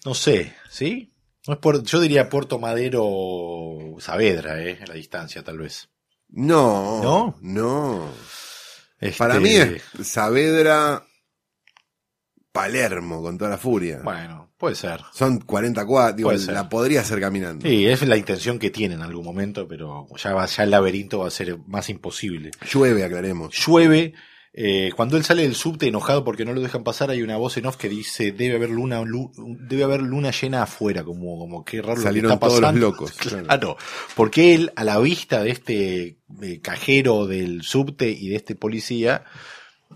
[0.05, 1.13] No sé, ¿sí?
[1.47, 5.89] No es por, yo diría Puerto Madero Saavedra, eh, a la distancia tal vez.
[6.29, 7.39] no, ¿No?
[7.41, 8.09] no.
[9.01, 11.05] Este, Para mí es Saavedra,
[12.53, 14.01] Palermo, con toda la furia.
[14.03, 15.01] Bueno, puede ser.
[15.13, 16.55] Son 44, digo, Puede ser.
[16.55, 17.67] la podría hacer caminando.
[17.67, 21.21] Sí, es la intención que tiene en algún momento, pero ya, va, ya el laberinto
[21.21, 22.51] va a ser más imposible.
[22.73, 23.55] Llueve, aclaremos.
[23.55, 24.15] Llueve,
[24.61, 27.57] eh, cuando él sale del subte enojado porque no lo dejan pasar, hay una voz
[27.59, 31.65] en off que dice debe haber luna, lu- debe haber luna llena afuera, como, como
[31.65, 33.45] qué raro Salieron lo que está todos los locos, claro.
[33.47, 33.77] Claro,
[34.17, 39.23] porque él, a la vista de este eh, cajero del subte y de este policía,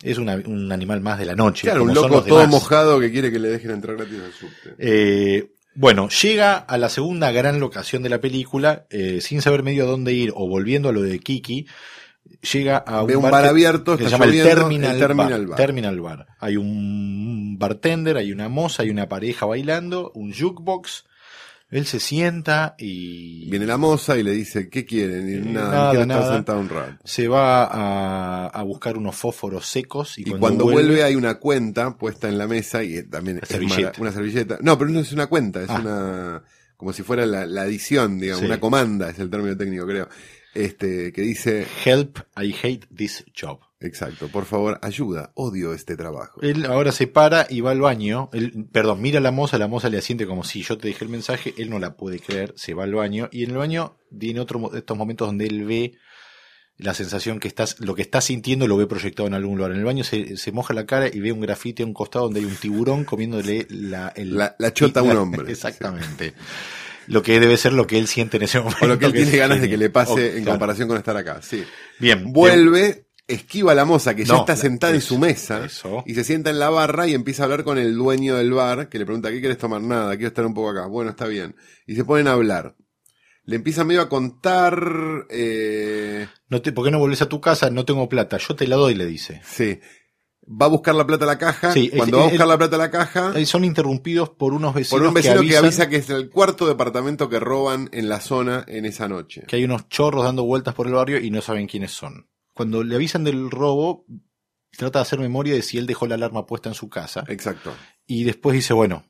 [0.00, 1.62] es una- un animal más de la noche.
[1.66, 4.74] Claro, un loco todo mojado que quiere que le dejen entrar gratis al subte.
[4.78, 9.84] Eh, bueno, llega a la segunda gran locación de la película, eh, sin saber medio
[9.84, 11.66] a dónde ir o volviendo a lo de Kiki,
[12.52, 15.46] llega a Ve un que- bar abierto, que se llama el Terminal, el Terminal bar,
[15.48, 15.56] Bar.
[15.56, 16.26] Terminal Bar.
[16.40, 21.04] Hay un bartender, hay una moza, hay una pareja bailando, un jukebox.
[21.70, 25.26] Él se sienta y Viene la moza y le dice, ¿qué quieren?
[25.26, 26.34] Y nada, nada, quiero estar nada.
[26.34, 26.96] sentado un rato.
[27.02, 31.96] se va a, a buscar unos fósforos secos y, Y cuando, vuelve, hay una cuenta
[31.96, 33.92] puesta en la mesa y también es servilleta.
[34.02, 34.58] una servilleta.
[34.60, 35.80] No, pero no es una cuenta, es Ah.
[35.80, 36.42] una
[36.76, 38.46] como si fuera la, la adición, digamos, Sí.
[38.46, 40.08] una comanda, es el término técnico, creo.
[40.54, 43.60] Este, que dice, Help, I hate this job.
[43.80, 46.40] exacto, por favor, ayuda, odio este trabajo.
[46.42, 48.28] Él ahora se para y va al baño.
[48.34, 51.04] Él, perdón, mira a la moza, la moza le asiente como si yo te dejé
[51.06, 51.54] el mensaje.
[51.56, 53.28] Él no la puede creer, se va al baño.
[53.32, 55.94] Y en el baño tiene otro de estos momentos donde él ve
[56.78, 59.72] la sensación que estás, lo que está sintiendo lo ve proyectado en algún lugar.
[59.72, 62.24] En el baño se, se moja la cara y ve un grafite a un costado
[62.26, 65.44] donde hay un tiburón comiéndole la, el- La- la chota a un hombre.
[65.52, 66.34] Exactamente.
[67.06, 68.78] Lo que debe ser lo que él siente en ese momento.
[68.84, 70.50] O lo que él tiene ganas de que le pase O- en claro.
[70.52, 71.64] comparación con estar acá, sí.
[71.98, 72.32] Bien.
[72.32, 76.02] Vuelve, esquiva a la moza que ya está la- sentada en su mesa eso.
[76.06, 78.88] y se sienta en la barra y empieza a hablar con el dueño del bar
[78.88, 79.80] que le pregunta, ¿qué quieres tomar?
[79.80, 80.86] Nada, quiero estar un poco acá.
[80.86, 81.54] Bueno, está bien.
[81.86, 82.76] Y se ponen a hablar.
[83.44, 87.70] Le empieza medio a contar, eh, No te, ¿Por qué no volvés a tu casa?
[87.70, 88.36] No tengo plata.
[88.38, 89.40] Yo te la doy, le dice.
[89.44, 89.80] sí.
[90.44, 91.72] Va a buscar la plata a la caja.
[91.72, 94.74] Sí, Cuando va a buscar la plata a la caja, Eh, Son interrumpidos por unos
[94.74, 98.08] vecinos, por un vecino que, avisan avisa que es el cuarto departamento que roban en
[98.08, 99.44] la zona en esa noche.
[99.46, 102.28] que hay unos chorros dando vueltas por el barrio y no saben quiénes son.
[102.54, 104.04] Cuando le avisan del robo,
[104.76, 107.24] trata de hacer memoria de si él dejó la alarma puesta en su casa.
[107.28, 107.72] Exacto.
[108.06, 109.04] Y después dice, bueno,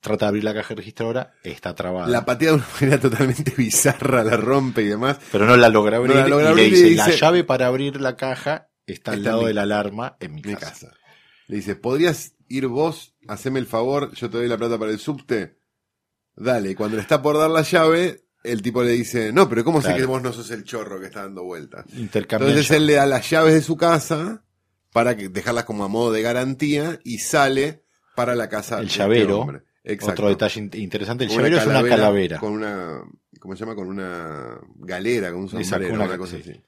[0.00, 2.08] trata de abrir la caja registradora, está trabada.
[2.08, 5.18] La patea de una manera totalmente bizarra, la rompe y demás.
[5.30, 6.16] pero no la logra abrir.
[6.16, 9.18] No la logra y le y dice, la llave para abrir la caja está al
[9.18, 10.70] Está lado mi- de la alarma en mi mi casa.
[10.88, 10.92] casa.
[11.48, 14.98] Le dice, ¿podrías ir vos, haceme el favor, yo te doy la plata para el
[14.98, 15.58] subte?
[16.36, 19.64] Dale, y cuando le está por dar la llave, el tipo le dice, no, pero
[19.64, 20.00] ¿cómo sé Claro.
[20.00, 21.84] que vos no sos el chorro que está dando vueltas?
[21.92, 24.44] Entonces él le da las llaves de su casa
[24.92, 27.84] para que dejarlas como a modo de garantía y sale
[28.16, 29.62] para la casa El de este llavero.
[29.84, 30.12] Exacto.
[30.12, 32.38] Otro detalle in- interesante, el llavero es una calavera.
[32.38, 33.02] Con una,
[33.38, 33.74] ¿cómo se llama?
[33.74, 36.42] Con una galera, con un sombrero, una cosa sí.
[36.50, 36.62] así.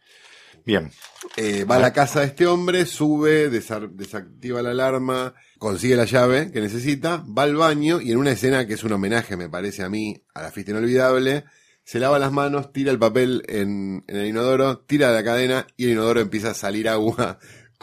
[0.64, 0.90] Bien,
[1.36, 6.04] Eh, va a la casa de este hombre, sube, desa- desactiva la alarma, consigue la
[6.04, 9.48] llave que necesita, va al baño y en una escena que es un homenaje, me
[9.48, 11.44] parece a mí, a la fiesta inolvidable,
[11.84, 15.84] se lava las manos, tira el papel en, en el inodoro, tira la cadena y
[15.86, 17.38] el inodoro empieza a salir agua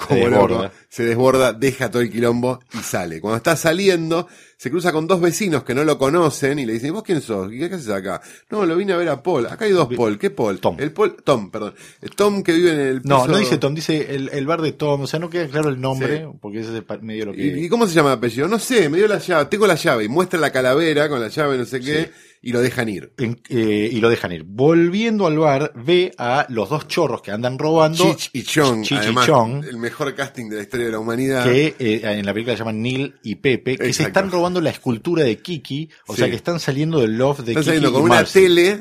[0.07, 0.57] como desborda.
[0.63, 0.71] loco.
[0.89, 3.21] Se desborda, deja todo el quilombo y sale.
[3.21, 4.27] Cuando está saliendo,
[4.57, 7.49] se cruza con dos vecinos que no lo conocen y le dicen, ¿vos quién sos?
[7.51, 8.21] ¿Qué haces acá?
[8.49, 9.45] No, lo vine a ver a Paul.
[9.47, 10.17] Acá hay dos Paul.
[10.17, 10.59] ¿Qué Paul?
[10.59, 10.77] Tom.
[10.79, 11.75] El Paul, Tom, perdón.
[12.01, 14.61] El Tom que vive en el No, piso- no dice Tom, dice el, el bar
[14.61, 17.41] de Tom, o sea, no queda claro el nombre, porque ese es medio lo que...
[17.45, 18.47] ¿Y, y cómo se llama el apellido?
[18.47, 21.27] No sé, me dio la llave, tengo la llave, y muestra la calavera con la
[21.27, 22.09] llave, no sé qué,
[22.41, 23.13] y lo dejan ir.
[23.17, 24.43] En- eh, y lo dejan ir.
[24.45, 28.03] Volviendo al bar, ve a los dos chorros que andan robando.
[28.15, 29.65] Chich y Chong, Chich y Chong.
[29.65, 31.43] el mejor casting de la historia de la humanidad.
[31.43, 34.69] que eh, en la película se llaman Neil y Pepe, que se están robando la
[34.69, 36.19] escultura de Kiki, o Sí.
[36.21, 38.39] sea que están saliendo del loft de Están Kiki saliendo con y una Marcy.
[38.41, 38.79] tele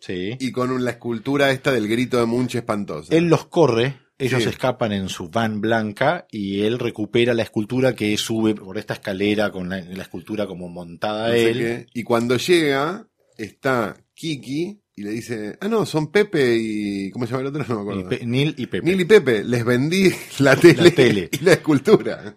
[0.00, 0.36] Sí.
[0.38, 3.14] y con la escultura esta del grito de Munch espantosa.
[3.14, 4.48] Él los corre, ellos Sí.
[4.48, 9.50] escapan en su van blanca y él recupera la escultura que sube por esta escalera
[9.50, 11.58] con la, la escultura como montada a no él.
[11.58, 11.86] qué.
[11.94, 17.10] Y cuando llega, está Kiki y le dice, ah, no, son Pepe y...
[17.10, 17.64] ¿Cómo se llama el otro?
[17.68, 18.08] No me Y acuerdo.
[18.10, 18.86] Pe- Neil y Pepe.
[18.86, 21.28] Neil y Pepe, les vendí la tele, tele.
[21.32, 22.36] y la escultura.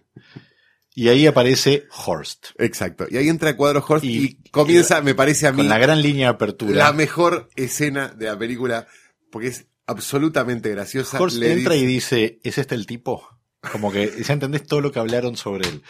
[0.96, 2.48] Y ahí aparece Horst.
[2.58, 3.06] Exacto.
[3.08, 6.02] Y ahí entra Cuadro Horst y, Y- comienza, me parece a mí, Con la gran
[6.02, 6.76] línea de apertura.
[6.76, 8.88] la mejor escena de la película,
[9.32, 11.20] porque es absolutamente graciosa.
[11.20, 13.28] Horst Le entra dice- y dice, ¿es este el tipo?
[13.72, 15.82] Como que ya entendés todo lo que hablaron sobre él.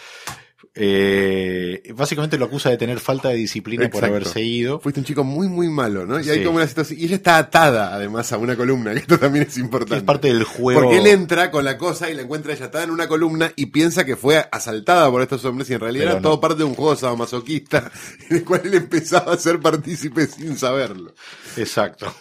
[0.79, 4.79] Eh, básicamente lo acusa de tener falta de disciplina por haberse ido.
[4.79, 6.19] Fuiste un chico muy, muy malo, ¿no?
[6.19, 6.43] Y hay Sí.
[6.43, 6.99] como una situación.
[6.99, 9.97] Y ella está atada, además, a una columna, que esto también es importante.
[9.97, 10.81] es parte del juego.
[10.81, 13.67] Porque él entra con la cosa y la encuentra ella atada en una columna y
[13.67, 16.29] piensa que fue asaltada por estos hombres y en realidad Pero era no.
[16.29, 17.91] todo parte de un juego sadomasoquista
[18.29, 21.13] en el cual él empezaba a ser partícipe sin saberlo.
[21.57, 22.13] Exacto.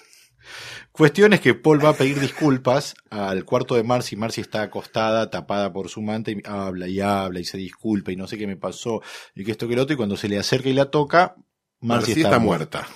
[0.97, 4.17] Cuestión es que Paul va a pedir disculpas al cuarto de Marcy.
[4.17, 8.17] Marcy está acostada, tapada por su manta, y habla y habla y se disculpa y
[8.17, 9.03] no sé qué me pasó
[9.35, 9.95] y que esto que lo otro.
[9.95, 11.35] Y cuando se le acerca y la toca,
[11.81, 12.87] Marcy, Marcy está, está muerta.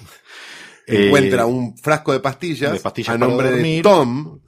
[0.86, 3.82] Encuentra Eh, un frasco de pastillas, de pastillas a nombre de.
[3.82, 4.40] Tom,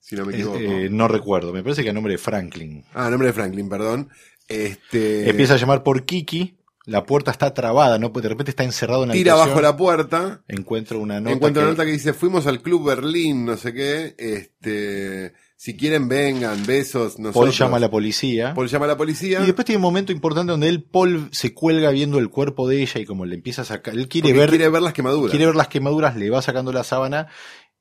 [0.00, 0.58] si no me equivoco.
[0.58, 2.84] eh, no recuerdo, me parece que a nombre de Franklin.
[2.94, 4.10] ah, a nombre de Franklin, perdón.
[4.48, 9.02] Este, Empieza a llamar por Kiki, la puerta está trabada, no de repente está encerrado
[9.04, 9.56] en la tira habitación.
[9.56, 11.34] bajo la puerta Encuentra una nota.
[11.34, 15.76] Encuentro que- una nota que dice, fuimos al Club Berlín, no sé qué, este, si
[15.76, 17.34] quieren vengan, besos, nosotros.
[17.34, 18.52] Paul llama a la policía.
[18.54, 19.40] Paul llama a la policía.
[19.42, 22.82] Y después tiene un momento importante donde él, Paul, se cuelga viendo el cuerpo de
[22.82, 25.30] ella y como le empieza a sacar, él quiere porque ver, quiere ver las quemaduras.
[25.30, 27.28] quiere ver las quemaduras, le va sacando la sábana,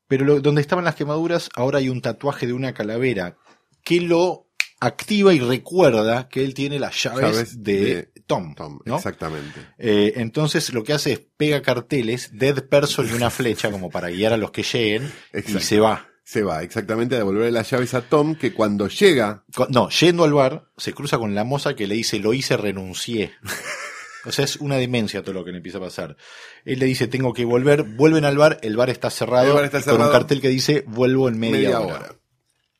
[0.07, 3.37] pero lo- donde estaban las quemaduras, ahora hay un tatuaje de una calavera
[3.83, 4.47] que lo
[4.85, 8.97] activa y recuerda que él tiene las llaves, Llaves de, de Tom, Tom, ¿no?
[8.97, 9.59] exactamente.
[9.77, 14.09] Eh, entonces lo que hace es pega carteles, dead person y una flecha como para
[14.09, 16.07] guiar a los que lleguen y se va.
[16.25, 20.33] Se va exactamente a devolverle las llaves a Tom, que cuando llega, No, yendo al
[20.33, 23.33] bar, se cruza con la moza que le dice, lo hice, renuncié.
[24.25, 26.15] O sea, es una demencia todo lo que le empieza a pasar.
[26.63, 29.65] Él le dice, tengo que volver, vuelven al bar, el bar está cerrado, El bar
[29.65, 32.15] está y con un cartel que dice, vuelvo en media, hora.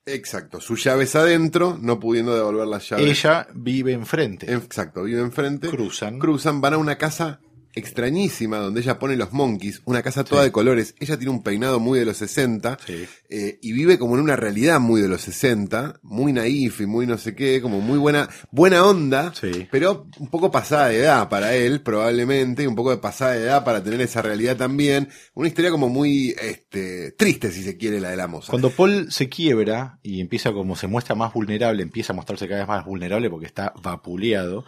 [0.05, 3.05] Exacto, sus llaves adentro, no pudiendo devolver las llaves.
[3.05, 4.53] Ella vive enfrente.
[4.53, 5.69] Exacto, vive enfrente.
[5.69, 6.19] Cruzan.
[6.19, 7.39] Cruzan, van a una casa
[7.76, 10.47] extrañísima donde ella pone los monkeys, una casa toda Sí.
[10.47, 10.95] de colores.
[10.99, 13.05] Ella tiene un peinado muy de los 60 Sí.
[13.30, 17.07] eh, y vive como en una realidad muy de los 60, muy naif y muy
[17.07, 19.67] no sé qué, como muy buena, buena onda, Sí.
[19.71, 23.43] pero un poco pasada de edad para él, probablemente, y un poco de pasada de
[23.43, 25.09] edad para tener esa realidad también.
[25.34, 28.49] Una historia como muy este, triste, si se quiere, la de la moza.
[28.51, 32.59] Cuando Paul se quiebra y empieza como se muestra más vulnerable, empieza a mostrarse cada
[32.61, 34.65] vez más vulnerable porque está vapuleado,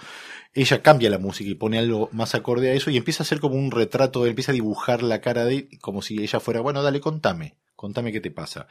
[0.56, 3.40] ella cambia la música y pone algo más acorde a eso y empieza a hacer
[3.40, 6.82] como un retrato, empieza a dibujar la cara de él como si ella fuera, bueno,
[6.82, 8.68] dale, contame, contame qué te pasa.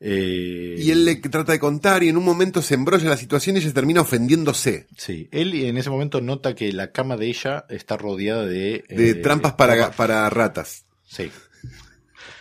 [0.00, 3.56] Eh, Y él le trata de contar y en un momento se embrolla la situación
[3.56, 4.86] y ella termina ofendiéndose.
[4.96, 8.84] Sí, él en ese momento nota que la cama de ella está rodeada de...
[8.88, 10.84] De eh, trampas para, para ratas.
[11.06, 11.30] Sí.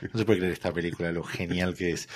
[0.01, 2.07] No se puede creer esta película, lo genial que es.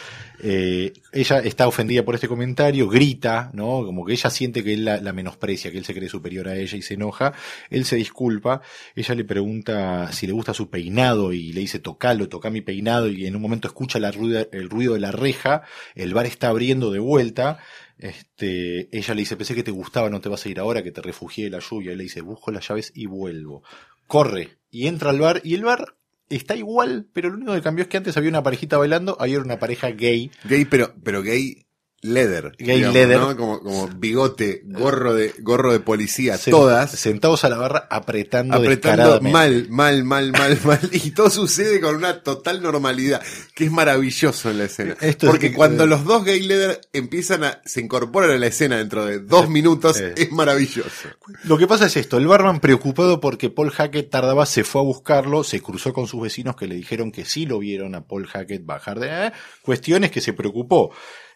[0.41, 3.83] Eh, ella está ofendida por este comentario, grita, ¿no?
[3.85, 6.77] Como que ella siente que él la, menosprecia, que él se cree superior a ella
[6.77, 7.33] y se enoja.
[7.69, 8.61] Él se disculpa.
[8.95, 13.09] Ella le pregunta si le gusta su peinado y le dice tocalo, toca mi peinado
[13.09, 15.63] y en un momento escucha el ruido de la reja.
[15.95, 17.59] El bar está abriendo de vuelta.
[17.97, 20.91] Este, ella le dice, pensé que te gustaba, no te vas a ir ahora, que
[20.91, 21.91] te refugié de la lluvia.
[21.91, 23.63] Él le dice, busco las llaves y vuelvo.
[24.07, 25.95] Corre y entra al bar y el bar
[26.35, 29.33] está igual, pero lo único que cambió es que antes había una parejita bailando, ahí
[29.33, 30.31] era una pareja gay.
[30.43, 31.65] Gay, pero, pero gay
[32.03, 32.51] leather.
[32.59, 33.19] Gay leather.
[33.19, 33.35] ¿no?
[33.35, 36.91] Como, como bigote, gorro de, gorro de policía, sen- todas.
[36.91, 40.79] Sentados a la barra apretando, Apretando mal, mal, mal, mal, mal.
[40.91, 43.21] Y todo sucede con una total normalidad,
[43.55, 44.95] que es maravilloso en la escena.
[45.01, 48.77] Esto es- Porque cuando los dos gay leather empiezan a, se incorporan a la escena
[48.77, 51.09] dentro de dos minutos, es maravilloso.
[51.45, 54.83] Lo que pasa es esto, el barman preocupado porque Paul Hackett tardaba, se fue a
[54.83, 58.27] buscarlo, se cruzó con sus vecinos que le dijeron que sí lo vieron a Paul
[58.27, 59.07] Hackett bajar de...
[59.27, 59.31] Eh,
[59.61, 60.91] cuestiones que se preocupó.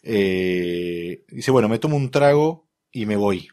[0.10, 3.50] Eh, dice, bueno, me tomo un trago y me voy.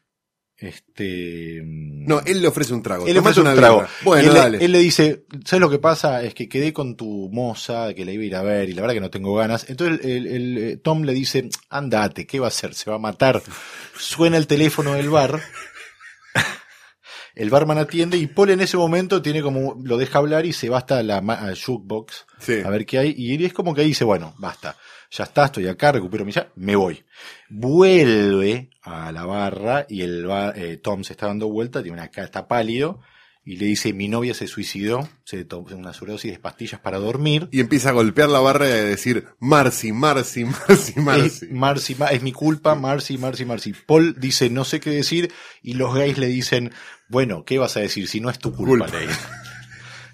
[0.56, 1.60] Este...
[1.64, 3.06] No, él le ofrece un trago.
[3.06, 3.84] Él le ofrece un trago.
[4.04, 4.64] Bueno, él, le- dale.
[4.64, 6.22] él le dice, ¿sabes lo que pasa?
[6.22, 8.82] Es que quedé con tu moza, que la iba a ir a ver, y la
[8.82, 9.68] verdad que no tengo ganas.
[9.68, 12.72] Entonces el, el- eh, Tom le dice, andate, ¿qué va a hacer?
[12.74, 13.42] Se va a matar.
[13.98, 15.40] Suena el teléfono del bar.
[17.34, 20.68] El barman atiende y Paul en ese momento tiene como, lo deja hablar y se
[20.68, 21.20] va hasta la
[21.54, 22.60] jukebox Sí.
[22.64, 23.14] a ver qué hay.
[23.16, 24.76] Y él es como que ahí dice, bueno, basta.
[25.10, 27.04] Ya está, estoy acá, recupero mi llave, me voy.
[27.48, 32.08] Vuelve a la barra y el ba- eh, Tom se está dando vuelta, tiene una
[32.08, 33.00] cara, está pálido
[33.46, 37.48] y le dice, mi novia se suicidó, se tomó una sobredosis de pastillas para dormir.
[37.52, 41.26] Y empieza a golpear la barra y a decir, Marcy, Marcy, Marcy, Marcy.
[41.46, 43.74] Es, Marcy, Ma- es mi culpa, Marcy, Marcy, Marcy.
[43.86, 45.30] Paul dice no sé qué decir
[45.62, 46.72] y los gays le dicen,
[47.08, 48.86] bueno, ¿qué vas a decir si no es tu culpa?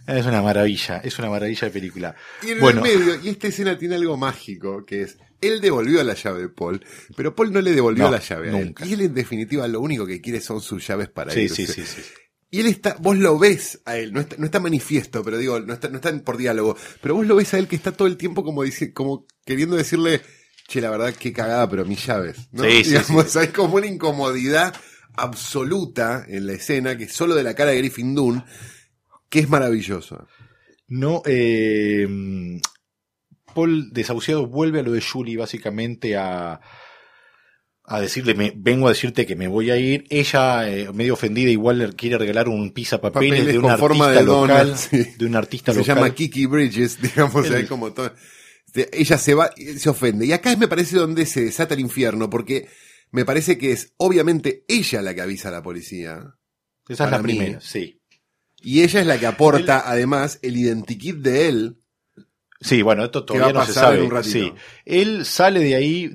[0.06, 2.16] Es una maravilla, es una maravilla de película.
[2.42, 2.84] Y en Bueno.
[2.84, 6.48] el medio, y esta escena tiene algo mágico, que es, él devolvió la llave de
[6.48, 6.84] Paul,
[7.16, 8.64] pero Paul no le devolvió No, la llave a él.
[8.66, 8.84] nunca.
[8.86, 11.84] Y él en definitiva lo único que quiere son sus llaves para Sí, sí, sí,
[11.86, 12.02] sí.
[12.50, 15.60] Y él está, vos lo ves a él, no está, no está manifiesto, pero digo,
[15.60, 18.08] no está, no está por diálogo, pero vos lo ves a él que está todo
[18.08, 20.20] el tiempo como dice, como queriendo decirle,
[20.66, 22.64] che, la verdad, qué cagada, pero mis llaves, ¿no?
[22.64, 23.38] Sí, sí, Digamos, sí.
[23.38, 24.74] hay como una incomodidad
[25.16, 28.44] absoluta en la escena, que es solo de la cara de Griffin Dunn,
[29.28, 30.26] que es maravilloso.
[30.88, 32.08] No, eh,
[33.54, 36.60] Paul desahuciado vuelve a lo de Julie básicamente a,
[37.92, 40.04] a decirle, me, vengo a decirte que me voy a ir.
[40.10, 44.08] Ella, eh, medio ofendida, igual le quiere regalar un pizza papeles, Papeles de un forma
[44.10, 45.04] de local, sí.
[45.18, 45.96] de un artista Se local.
[45.96, 48.12] llama Kiki Bridges, digamos, El- como todo.
[48.64, 50.24] este, Ella se va, se ofende.
[50.24, 52.68] Y acá me parece donde se desata el infierno, porque
[53.10, 56.36] me parece que es obviamente ella la que avisa a la policía.
[56.88, 57.34] Esa es la mí.
[57.34, 58.00] primera, sí.
[58.62, 61.79] Y ella es la que aporta, además, el identikit de él.
[62.62, 64.02] Sí, bueno, esto ¿Qué todavía no se sabe.
[64.02, 64.22] un?
[64.22, 64.52] Sí.
[64.84, 66.10] Él sale de ahí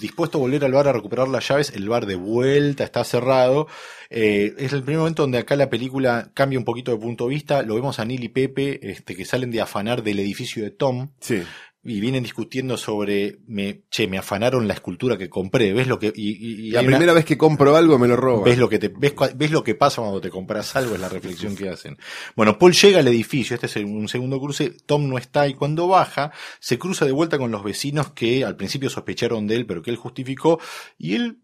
[0.00, 1.72] dispuesto a volver al bar a recuperar las llaves.
[1.74, 3.66] El bar de vuelta está cerrado.
[4.08, 7.30] Eh, es el primer momento donde acá la película cambia un poquito de punto de
[7.30, 7.62] vista.
[7.62, 11.10] Lo vemos a Neil y Pepe este, que salen de afanar del edificio de Tom
[11.20, 11.42] Sí.
[11.84, 15.72] Y vienen discutiendo sobre, me, che, me afanaron la escultura que compré.
[15.72, 18.16] ¿Ves lo que, y, y- y La una- primera vez que compro algo me lo
[18.16, 18.44] roban.
[18.44, 21.08] ves lo que te, ves, ves lo que pasa cuando te compras algo, es la
[21.08, 21.96] reflexión que hacen.
[22.36, 25.86] Bueno, Paul llega al edificio, este es un segundo cruce, Tom no está y cuando
[25.88, 29.80] baja, se cruza de vuelta con los vecinos que al principio sospecharon de él, pero
[29.80, 30.60] que él justificó,
[30.98, 31.38] y él,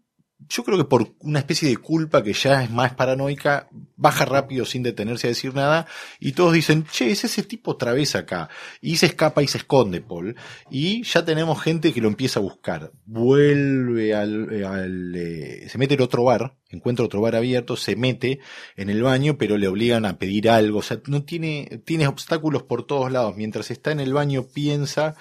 [0.49, 4.65] yo creo que por una especie de culpa que ya es más paranoica, baja rápido
[4.65, 5.87] sin detenerse a decir nada,
[6.19, 8.49] y todos dicen, che, es ese tipo otra vez acá.
[8.81, 10.35] Y se escapa y se esconde, Paul.
[10.69, 12.91] Y ya tenemos gente que lo empieza a buscar.
[13.05, 18.39] Vuelve al, al, eh, se mete en otro bar, encuentra otro bar abierto, se mete
[18.75, 20.79] en el baño, pero le obligan a pedir algo.
[20.79, 23.35] O sea, no tiene, tiene obstáculos por todos lados.
[23.37, 25.15] Mientras está en el baño piensa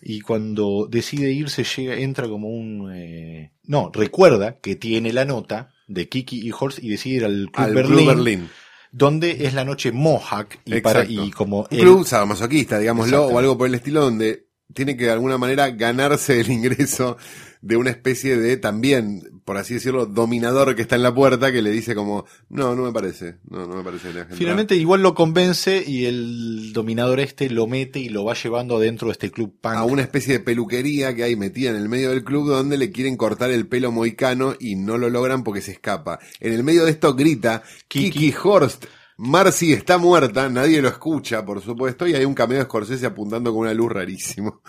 [0.00, 5.74] y cuando decide irse llega, entra como un, eh, no, recuerda que tiene la nota
[5.86, 8.48] de Kiki y Horst y decide ir al Club Al Berlín, Club Berlín.
[8.92, 13.58] donde es la noche Mohawk y para, y como Un club sadomasoquista, digámoslo, o algo
[13.58, 17.16] por el estilo, donde tiene que de alguna manera ganarse el ingreso
[17.62, 21.60] de una especie de también, por así decirlo, dominador que está en la puerta que
[21.60, 24.08] le dice como, no, no me parece, no, no me parece.
[24.08, 24.38] que tengas que entrar".
[24.38, 29.08] Finalmente igual lo convence y el dominador este lo mete y lo va llevando adentro
[29.08, 29.74] de este club punk.
[29.74, 32.90] a una especie de peluquería que hay metida en el medio del club donde le
[32.90, 36.18] quieren cortar el pelo moicano y no lo logran porque se escapa.
[36.40, 38.34] En el medio de esto grita Kiki, Kiki.
[38.42, 38.86] Horst.
[39.22, 43.52] Marcy está muerta, nadie lo escucha, por supuesto, y hay un cameo de Scorsese apuntando
[43.52, 44.62] con una luz rarísimo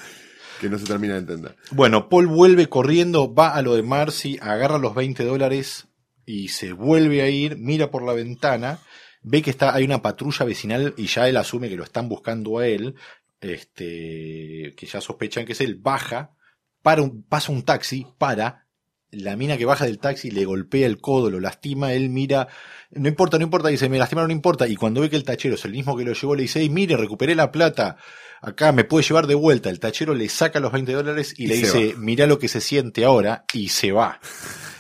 [0.62, 1.56] que no se termina de entender.
[1.72, 5.88] Bueno, Paul vuelve corriendo, va a lo de Marcy, agarra los 20 dólares
[6.24, 8.78] y se vuelve a ir, mira por la ventana,
[9.24, 12.60] ve que está, hay una patrulla vecinal y ya él asume que lo están buscando
[12.60, 12.94] a él,
[13.42, 16.36] este, que ya sospechan que es él, baja,
[16.84, 18.68] para un, pasa un taxi, para,
[19.10, 22.48] la mina que baja del taxi le golpea el codo, lo lastima, él mira,
[22.92, 25.56] no importa, no importa, dice, me lastimaron, no importa, y cuando ve que el tachero
[25.56, 27.98] es el mismo que lo llevó, le dice, mire, recuperé la plata,
[28.42, 31.48] acá me puede llevar de vuelta, el tachero le saca los 20 dólares y, Y
[31.48, 34.20] le dice, mira lo que se siente ahora, y se va.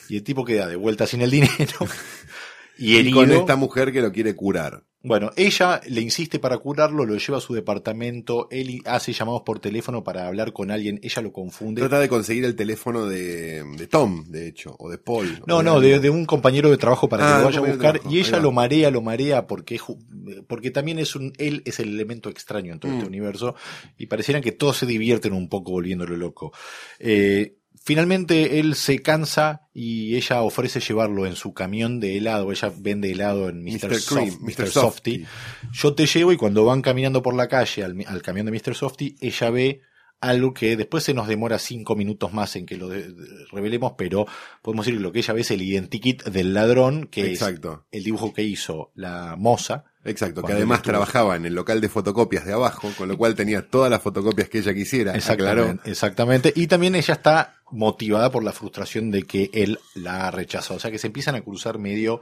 [0.09, 1.77] Y el tipo queda de vuelta sin el dinero.
[2.77, 4.83] Y Y con esta mujer que lo quiere curar.
[5.03, 9.59] Bueno, ella le insiste para curarlo, lo lleva a su departamento, él hace llamados por
[9.59, 11.81] teléfono para hablar con alguien, ella lo confunde.
[11.81, 15.41] Trata de conseguir el teléfono de, de Tom, de hecho, o de Paul.
[15.47, 18.01] No, no, de, de un compañero de trabajo para que Ah, lo vaya a buscar
[18.09, 19.79] y ella lo marea, lo marea porque
[20.47, 23.07] porque también es un él es el elemento extraño en todo este Mm.
[23.07, 23.55] universo
[23.97, 26.51] y pareciera que todos se divierten un poco volviéndolo loco.
[26.99, 32.71] Eh, finalmente él se cansa y ella ofrece llevarlo en su camión de helado, ella
[32.77, 33.89] vende helado en Mr.
[33.89, 33.99] Mr.
[33.99, 34.67] Soft- Mr.
[34.67, 34.71] Softy.
[34.71, 35.25] Softy.
[35.73, 38.75] Yo te llevo y cuando van caminando por la calle al, al camión de Mr.
[38.75, 39.81] Softy, ella ve
[40.19, 43.93] algo que después se nos demora cinco minutos más en que lo de- de- revelemos,
[43.97, 44.27] pero
[44.61, 47.85] podemos decir que lo que ella ve es el identikit del ladrón, que Exacto.
[47.91, 49.85] es el dibujo que hizo la moza.
[50.03, 53.67] Exacto, que además trabajaba en el local de fotocopias de abajo, con lo cual tenía
[53.67, 55.11] todas las fotocopias que ella quisiera.
[55.11, 55.63] Aclaró.
[55.63, 56.53] Exactamente, exactamente.
[56.55, 60.77] Y también ella está motivada por la frustración de que él la ha rechazado.
[60.77, 62.21] O sea que se empiezan a cruzar medio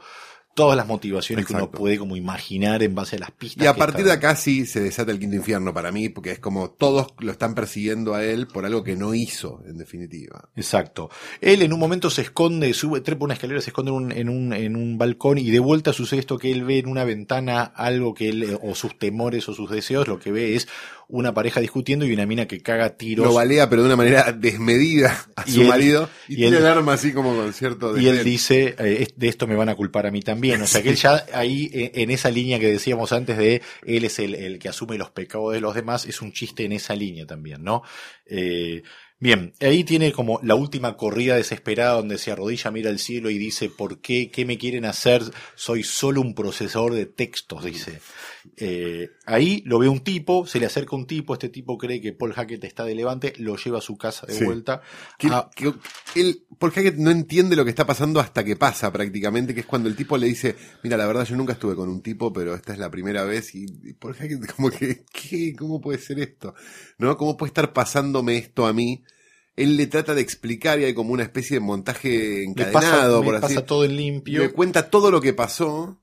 [0.59, 3.63] todas las motivaciones que uno puede como imaginar en base a las pistas.
[3.63, 6.39] Y a partir de acá sí se desata el quinto infierno para mí, porque es
[6.39, 10.49] como todos lo están persiguiendo a él por algo que no hizo, en definitiva.
[10.57, 11.09] Exacto.
[11.39, 14.27] Él en un momento se esconde, sube, trepa una escalera, se esconde en un, en
[14.27, 17.63] un, en un balcón y de vuelta sucede esto que él ve en una ventana
[17.63, 20.67] algo que él, o sus temores o sus deseos, lo que ve es
[21.11, 23.25] una pareja discutiendo y una mina que caga tiros.
[23.25, 26.57] Lo balea, pero de una manera desmedida a Y su él- marido y, y tiene
[26.57, 29.69] él- el arma así como con cierto y él dice, eh, de esto me van
[29.69, 30.61] a culpar a mí también.
[30.61, 34.05] O sea que él ya ahí, eh, en esa línea que decíamos antes de él
[34.05, 36.95] es el, el que asume los pecados de los demás, es un chiste en esa
[36.95, 37.81] línea también, ¿no?
[38.27, 38.83] Eh,
[39.21, 43.37] Bien, ahí tiene como la última corrida desesperada donde se arrodilla, mira al cielo y
[43.37, 44.31] dice, ¿por qué?
[44.31, 45.21] ¿Qué me quieren hacer?
[45.55, 47.99] Soy solo un procesador de textos, dice.
[48.57, 52.13] Eh, ahí lo ve un tipo, se le acerca un tipo, este tipo cree que
[52.13, 54.45] Paul Hackett está de levante, lo lleva a su casa de Sí.
[54.45, 54.81] vuelta.
[55.17, 55.73] Que, que
[56.15, 59.65] él, Paul Hackett no entiende lo que está pasando hasta que pasa prácticamente, que es
[59.65, 62.55] cuando el tipo le dice, mira, la verdad yo nunca estuve con un tipo, pero
[62.55, 65.53] esta es la primera vez y, y Paul Hackett como que, ¿qué?
[65.57, 66.53] ¿Cómo puede ser esto?
[66.97, 67.17] ¿No?
[67.17, 69.03] ¿Cómo puede estar pasándome esto a mí?
[69.55, 73.25] Él le trata de explicar y hay como una especie de montaje le encadenado, pasa,
[73.25, 74.39] por así pasa todo en limpio.
[74.39, 75.99] Le cuenta todo lo que pasó.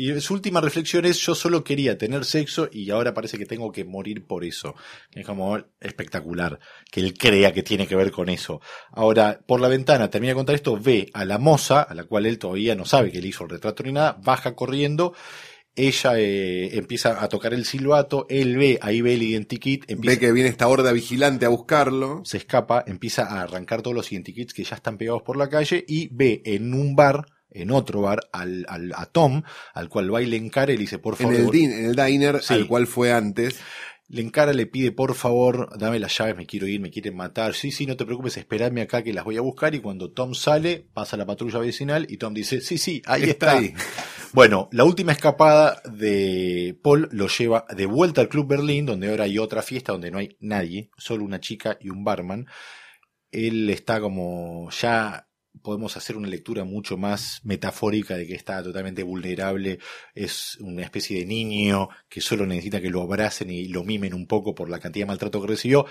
[0.00, 3.72] Y su última reflexión es yo solo quería tener sexo y ahora parece que tengo
[3.72, 4.76] que morir por eso.
[5.12, 8.60] Es como espectacular que él crea que tiene que ver con eso.
[8.92, 12.26] Ahora, por la ventana, termina de contar esto, ve a la moza, a la cual
[12.26, 15.14] él todavía no sabe que le hizo el retrato ni nada, baja corriendo,
[15.74, 20.20] ella eh, empieza a tocar el silbato, él ve, ahí ve el identikit, empieza, Ve
[20.20, 22.22] que viene esta horda vigilante a buscarlo.
[22.24, 25.84] se escapa, empieza a arrancar todos los identikits que ya están pegados por la calle
[25.88, 29.42] y ve en un bar, en otro bar, al, al- a Tom,
[29.74, 31.84] al cual va y le encara y le dice, por En favor, el, din- en
[31.86, 32.54] el diner Sí.
[32.54, 33.58] al cual fue antes.
[34.10, 37.52] le encara, le pide, por favor, dame las llaves, me quiero ir, me quieren matar.
[37.54, 39.74] Sí, sí, no te preocupes, esperadme acá que las voy a buscar.
[39.74, 43.58] Y cuando Tom sale, pasa la patrulla vecinal y Tom dice, sí, sí, ahí está.
[43.58, 43.74] ahí.
[44.32, 49.24] Bueno, la última escapada de Paul lo lleva de vuelta al Club Berlín, donde ahora
[49.24, 52.46] hay otra fiesta donde no hay nadie, solo una chica y un barman.
[53.30, 55.27] Él está como ya
[55.62, 59.78] podemos hacer una lectura mucho más metafórica de que está totalmente vulnerable,
[60.14, 64.26] es una especie de niño que solo necesita que lo abracen y lo mimen un
[64.26, 65.86] poco por la cantidad de maltrato que recibió.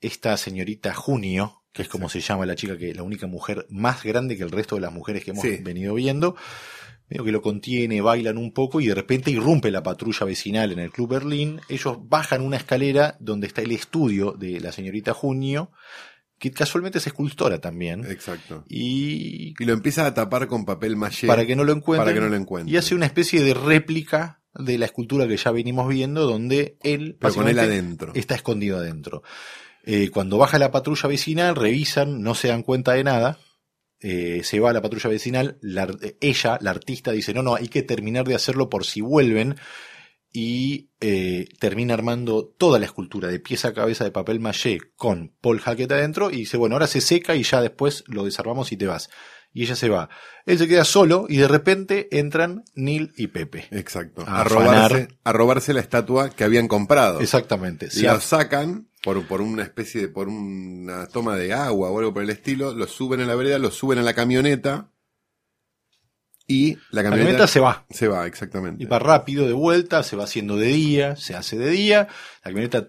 [0.00, 4.02] Esta señorita Junio, que es como se llama la chica que la única mujer más
[4.04, 5.58] grande que el resto de las mujeres que hemos Sí.
[5.60, 6.36] venido viendo,
[7.08, 10.78] medio que lo contiene, bailan un poco y de repente irrumpe la patrulla vecinal en
[10.78, 11.60] el Club Berlín.
[11.68, 15.72] Ellos bajan una escalera donde está el estudio de la señorita Junio,
[16.38, 18.04] que casualmente es escultora también.
[18.10, 18.64] Exacto.
[18.68, 21.26] Y Y lo empieza a tapar con papel maché.
[21.26, 22.04] para que no lo encuentren.
[22.04, 22.72] para que no lo encuentren.
[22.74, 27.16] Y hace una especie de réplica de la escultura que ya venimos viendo, donde él,
[27.20, 28.12] Pero con él adentro.
[28.14, 29.22] está escondido adentro.
[29.84, 33.38] Eh, cuando baja la patrulla vecinal, revisan, no se dan cuenta de nada.
[34.00, 35.88] eh, se va a la patrulla vecinal, la-
[36.20, 39.56] ella, la artista, dice, no, no, hay que terminar de hacerlo por si vuelven.
[40.32, 45.32] Y eh, termina armando toda la escultura de pieza a cabeza de papel maché con
[45.40, 48.76] Paul Hackett adentro y dice, bueno, ahora se seca y ya después lo desarmamos y
[48.76, 49.08] te vas.
[49.52, 50.10] Y ella se va.
[50.44, 53.68] Él se queda solo y de repente entran Neil y Pepe.
[53.70, 54.22] Exacto.
[54.26, 57.20] A A, robarse, a robarse la estatua que habían comprado.
[57.20, 57.90] Exactamente.
[57.90, 62.12] Se La sacan por, por una especie de, por una toma de agua o algo
[62.12, 64.90] por el estilo, lo suben a la vereda, lo suben a la camioneta
[66.48, 67.84] y la la camioneta, se va.
[67.90, 68.82] se va, exactamente.
[68.82, 72.08] Y va rápido de vuelta, se va haciendo de día, se hace de día,
[72.42, 72.88] la camioneta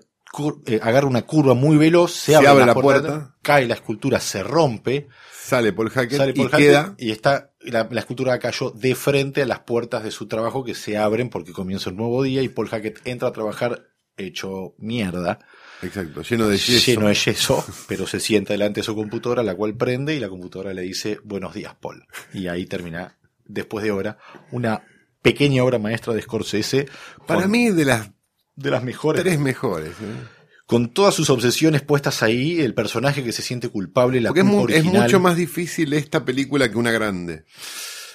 [0.66, 3.36] eh, agarra una curva muy veloz, se, Se abre, abre la, puerta, puerta.
[3.43, 5.07] cae la escultura, se rompe,
[5.49, 9.41] Sale Paul Hackett sale y Hackett queda y está la, la escultura cayó de frente
[9.41, 12.49] a las puertas de su trabajo que se abren porque comienza un nuevo día y
[12.49, 15.39] Paul Hackett entra a trabajar hecho mierda,
[15.82, 16.91] exacto, lleno de yeso.
[16.91, 20.30] lleno de yeso, pero se sienta delante de su computadora, la cual prende y la
[20.30, 22.05] computadora le dice buenos días Paul.
[22.34, 23.18] Y ahí termina,
[23.49, 24.17] después de hora,
[24.51, 24.83] una
[25.21, 26.87] pequeña obra maestra de Scorsese.
[27.27, 28.11] Para mí de las
[28.55, 29.21] de las mejores.
[29.23, 29.91] tres mejores.
[29.91, 30.27] ¿eh?
[30.65, 34.85] Con todas sus obsesiones puestas ahí, el personaje que se siente culpable, la Porque es,
[34.85, 37.43] mucho más difícil esta película que una grande.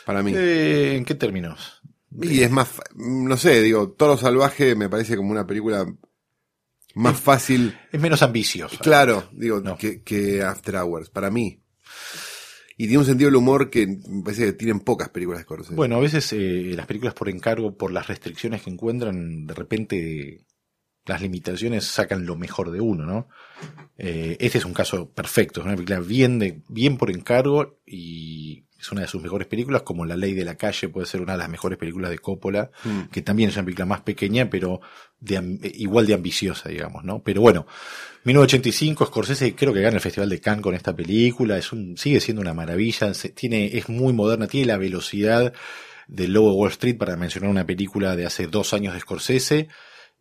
[0.06, 0.32] Para mí.
[0.34, 1.82] Eh, ¿En qué términos?
[2.22, 5.84] Y es más, no sé, digo, Toro Salvaje me parece como una película
[6.94, 8.78] más fácil, Es menos ambicioso.
[8.78, 9.76] claro, digo, No.
[9.76, 11.63] que, que After Hours, para mí.
[12.84, 15.74] Y tiene un sentido del humor que me parece que tienen pocas películas de Scorsese.
[15.74, 20.44] Bueno, a veces eh, las películas por encargo, por las restricciones que encuentran, de repente
[21.06, 23.28] las limitaciones sacan lo mejor de uno, ¿no?
[23.96, 28.64] Eh, este es un caso perfecto, es una película bien, de, bien por encargo y
[28.84, 31.32] es una de sus mejores películas, como La Ley de la Calle puede ser una
[31.32, 33.02] de las mejores películas de Coppola, Mm.
[33.10, 34.80] que también es una película más pequeña, pero
[35.20, 37.22] de eh, igual de ambiciosa, digamos, ¿no?
[37.22, 37.66] Pero bueno,
[38.24, 42.20] 1985, Scorsese creo que gana el Festival de Cannes con esta película, es un, sigue
[42.20, 45.52] siendo una maravilla, se- tiene, es muy moderna, tiene la velocidad
[46.08, 49.68] del Lobo de Wall Street para mencionar una película de hace dos años de Scorsese,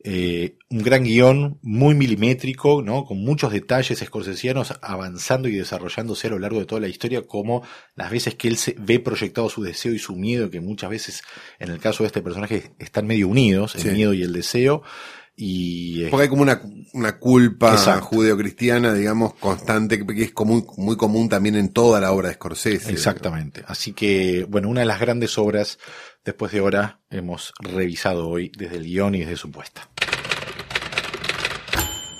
[0.03, 3.05] eh, un gran guion, muy milimétrico, ¿no?
[3.05, 7.63] Con muchos detalles scorsesianos avanzando y desarrollándose a lo largo de toda la historia, como
[7.95, 11.23] las veces que él se ve proyectado su deseo y su miedo, que muchas veces,
[11.59, 13.89] en el caso de este personaje, están medio unidos, el Sí.
[13.89, 14.83] miedo y el deseo.
[15.35, 16.61] Y Porque hay como una,
[16.93, 22.11] una culpa judeocristiana, digamos, constante, que que es común, muy común también en toda la
[22.11, 22.91] obra de Scorsese.
[22.91, 23.63] Exactamente.
[23.67, 25.79] Así que, bueno, una de las grandes obras,
[26.25, 29.89] después de hora, hemos revisado hoy desde el guion y desde su puesta.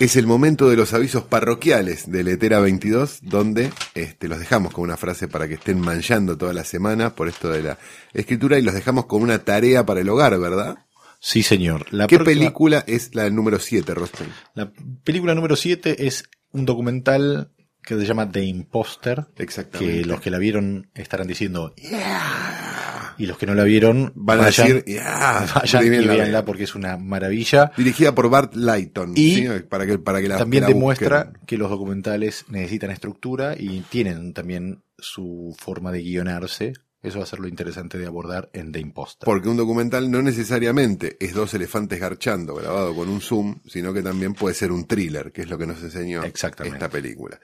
[0.00, 4.84] Es el momento de los avisos parroquiales de Letera 22, donde este, los dejamos con
[4.84, 7.78] una frase para que estén manchando toda la semana por esto de la
[8.12, 10.78] escritura y los dejamos con una tarea para el hogar, ¿verdad?
[11.20, 11.86] Sí, señor.
[11.92, 14.26] La ¿Qué película es la número 7, Rosten?
[14.54, 14.72] La
[15.04, 17.52] película número 7 es un documental
[17.82, 19.26] que se llama The Imposter.
[19.36, 20.00] Exactamente.
[20.00, 22.93] Que los que la vieron estarán diciendo "Yeah".
[23.18, 26.64] Y los que no la vieron Van a vayan, decir, "Yeah", vayan y véanla porque
[26.64, 27.72] es una maravilla.
[27.76, 29.12] Dirigida por Bart Lighton.
[29.16, 29.48] Y ¿sí?
[29.68, 31.46] Para que, para que la, también la demuestra busquen.
[31.46, 36.72] que los documentales necesitan estructura y tienen también su forma de guionarse.
[37.02, 39.26] Eso va a ser lo interesante de abordar en The Imposter.
[39.26, 44.02] Porque un documental no necesariamente es dos elefantes garchando grabado con un zoom, sino que
[44.02, 47.38] también puede ser un thriller, que es lo que nos enseñó esta película.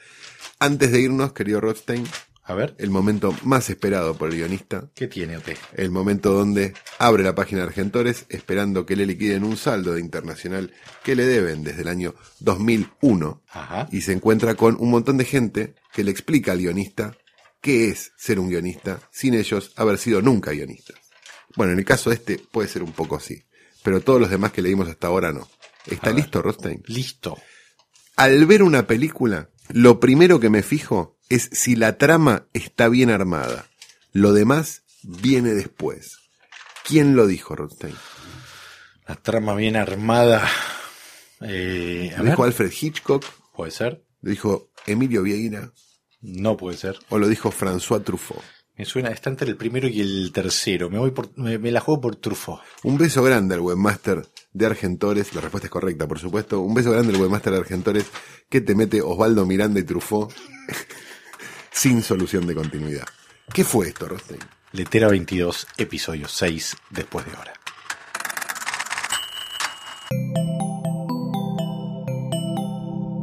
[0.59, 2.05] Antes de irnos, querido Rothstein,
[2.51, 5.51] A ver, el momento más esperado por el guionista, ¿qué tiene OT?
[5.74, 10.01] el momento donde abre la página de Argentores esperando que le liquiden un saldo de
[10.01, 10.72] internacional
[11.05, 13.88] que le deben desde el año 2001 Ajá.
[13.92, 17.16] y se encuentra con un montón de gente que le explica al guionista
[17.61, 20.96] qué es ser un guionista sin ellos haber sido nunca guionistas.
[21.55, 23.44] Bueno, en el caso este puede ser un poco así,
[23.84, 25.48] pero todos los demás que leímos hasta ahora no.
[25.86, 26.82] ¿Está listo, Rostein?
[26.86, 27.38] Listo.
[28.16, 33.09] Al ver una película, lo primero que me fijo es si la trama está bien
[33.09, 33.66] armada.
[34.12, 36.18] Lo demás viene después.
[36.85, 37.95] ¿Quién lo dijo, Rothstein?
[39.07, 40.47] La trama bien armada.
[41.41, 43.24] Eh, ¿Lo ver, dijo Alfred Hitchcock?
[43.55, 44.05] ¿Puede ser?
[44.20, 45.72] ¿Lo dijo Emilio Vieira?
[46.20, 46.99] No puede ser.
[47.09, 48.43] ¿O lo dijo François Truffaut?
[48.76, 50.91] Me suena, está entre el primero y el tercero.
[50.91, 52.61] Me voy por, me, me la juego por Truffaut.
[52.83, 55.33] Un beso grande al webmaster de Argentores.
[55.35, 56.61] La respuesta es correcta, por supuesto.
[56.61, 58.07] Un beso grande al webmaster de Argentores
[58.49, 60.33] que te mete Osvaldo Miranda y Truffaut
[61.71, 63.07] sin solución de continuidad.
[63.53, 64.41] ¿Qué fue esto, Rostein?
[64.73, 67.53] Letera 22, episodio 6, después de hora.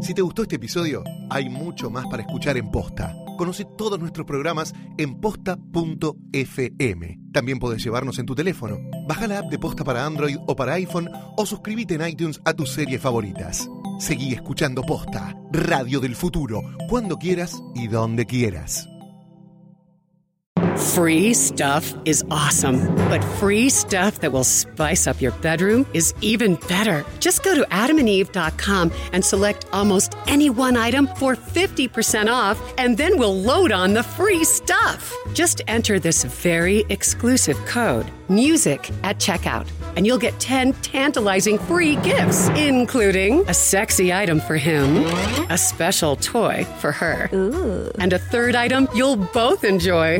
[0.01, 3.13] Si te gustó este episodio, hay mucho más para escuchar en Posta.
[3.37, 7.19] Conoce todos nuestros programas en posta.fm.
[7.33, 8.77] También podés llevarnos en tu teléfono.
[9.07, 12.53] Baja la app de Posta para Android o para iPhone o suscríbete en iTunes a
[12.53, 13.69] tus series favoritas.
[13.99, 18.87] Seguí escuchando Posta, Radio del Futuro, cuando quieras y donde quieras.
[20.77, 26.53] Free stuff is awesome, but free stuff that will spice up your bedroom is even
[26.67, 27.03] better.
[27.19, 33.17] Just go to adamandeve.com and select almost any one item for 50% off, and then
[33.17, 35.11] we'll load on the free stuff.
[35.33, 41.95] Just enter this very exclusive code, MUSIC, at checkout, and you'll get 10 tantalizing free
[41.97, 44.97] gifts, including a sexy item for him,
[45.49, 47.29] a special toy for her,
[47.97, 50.19] and a third item you'll both enjoy.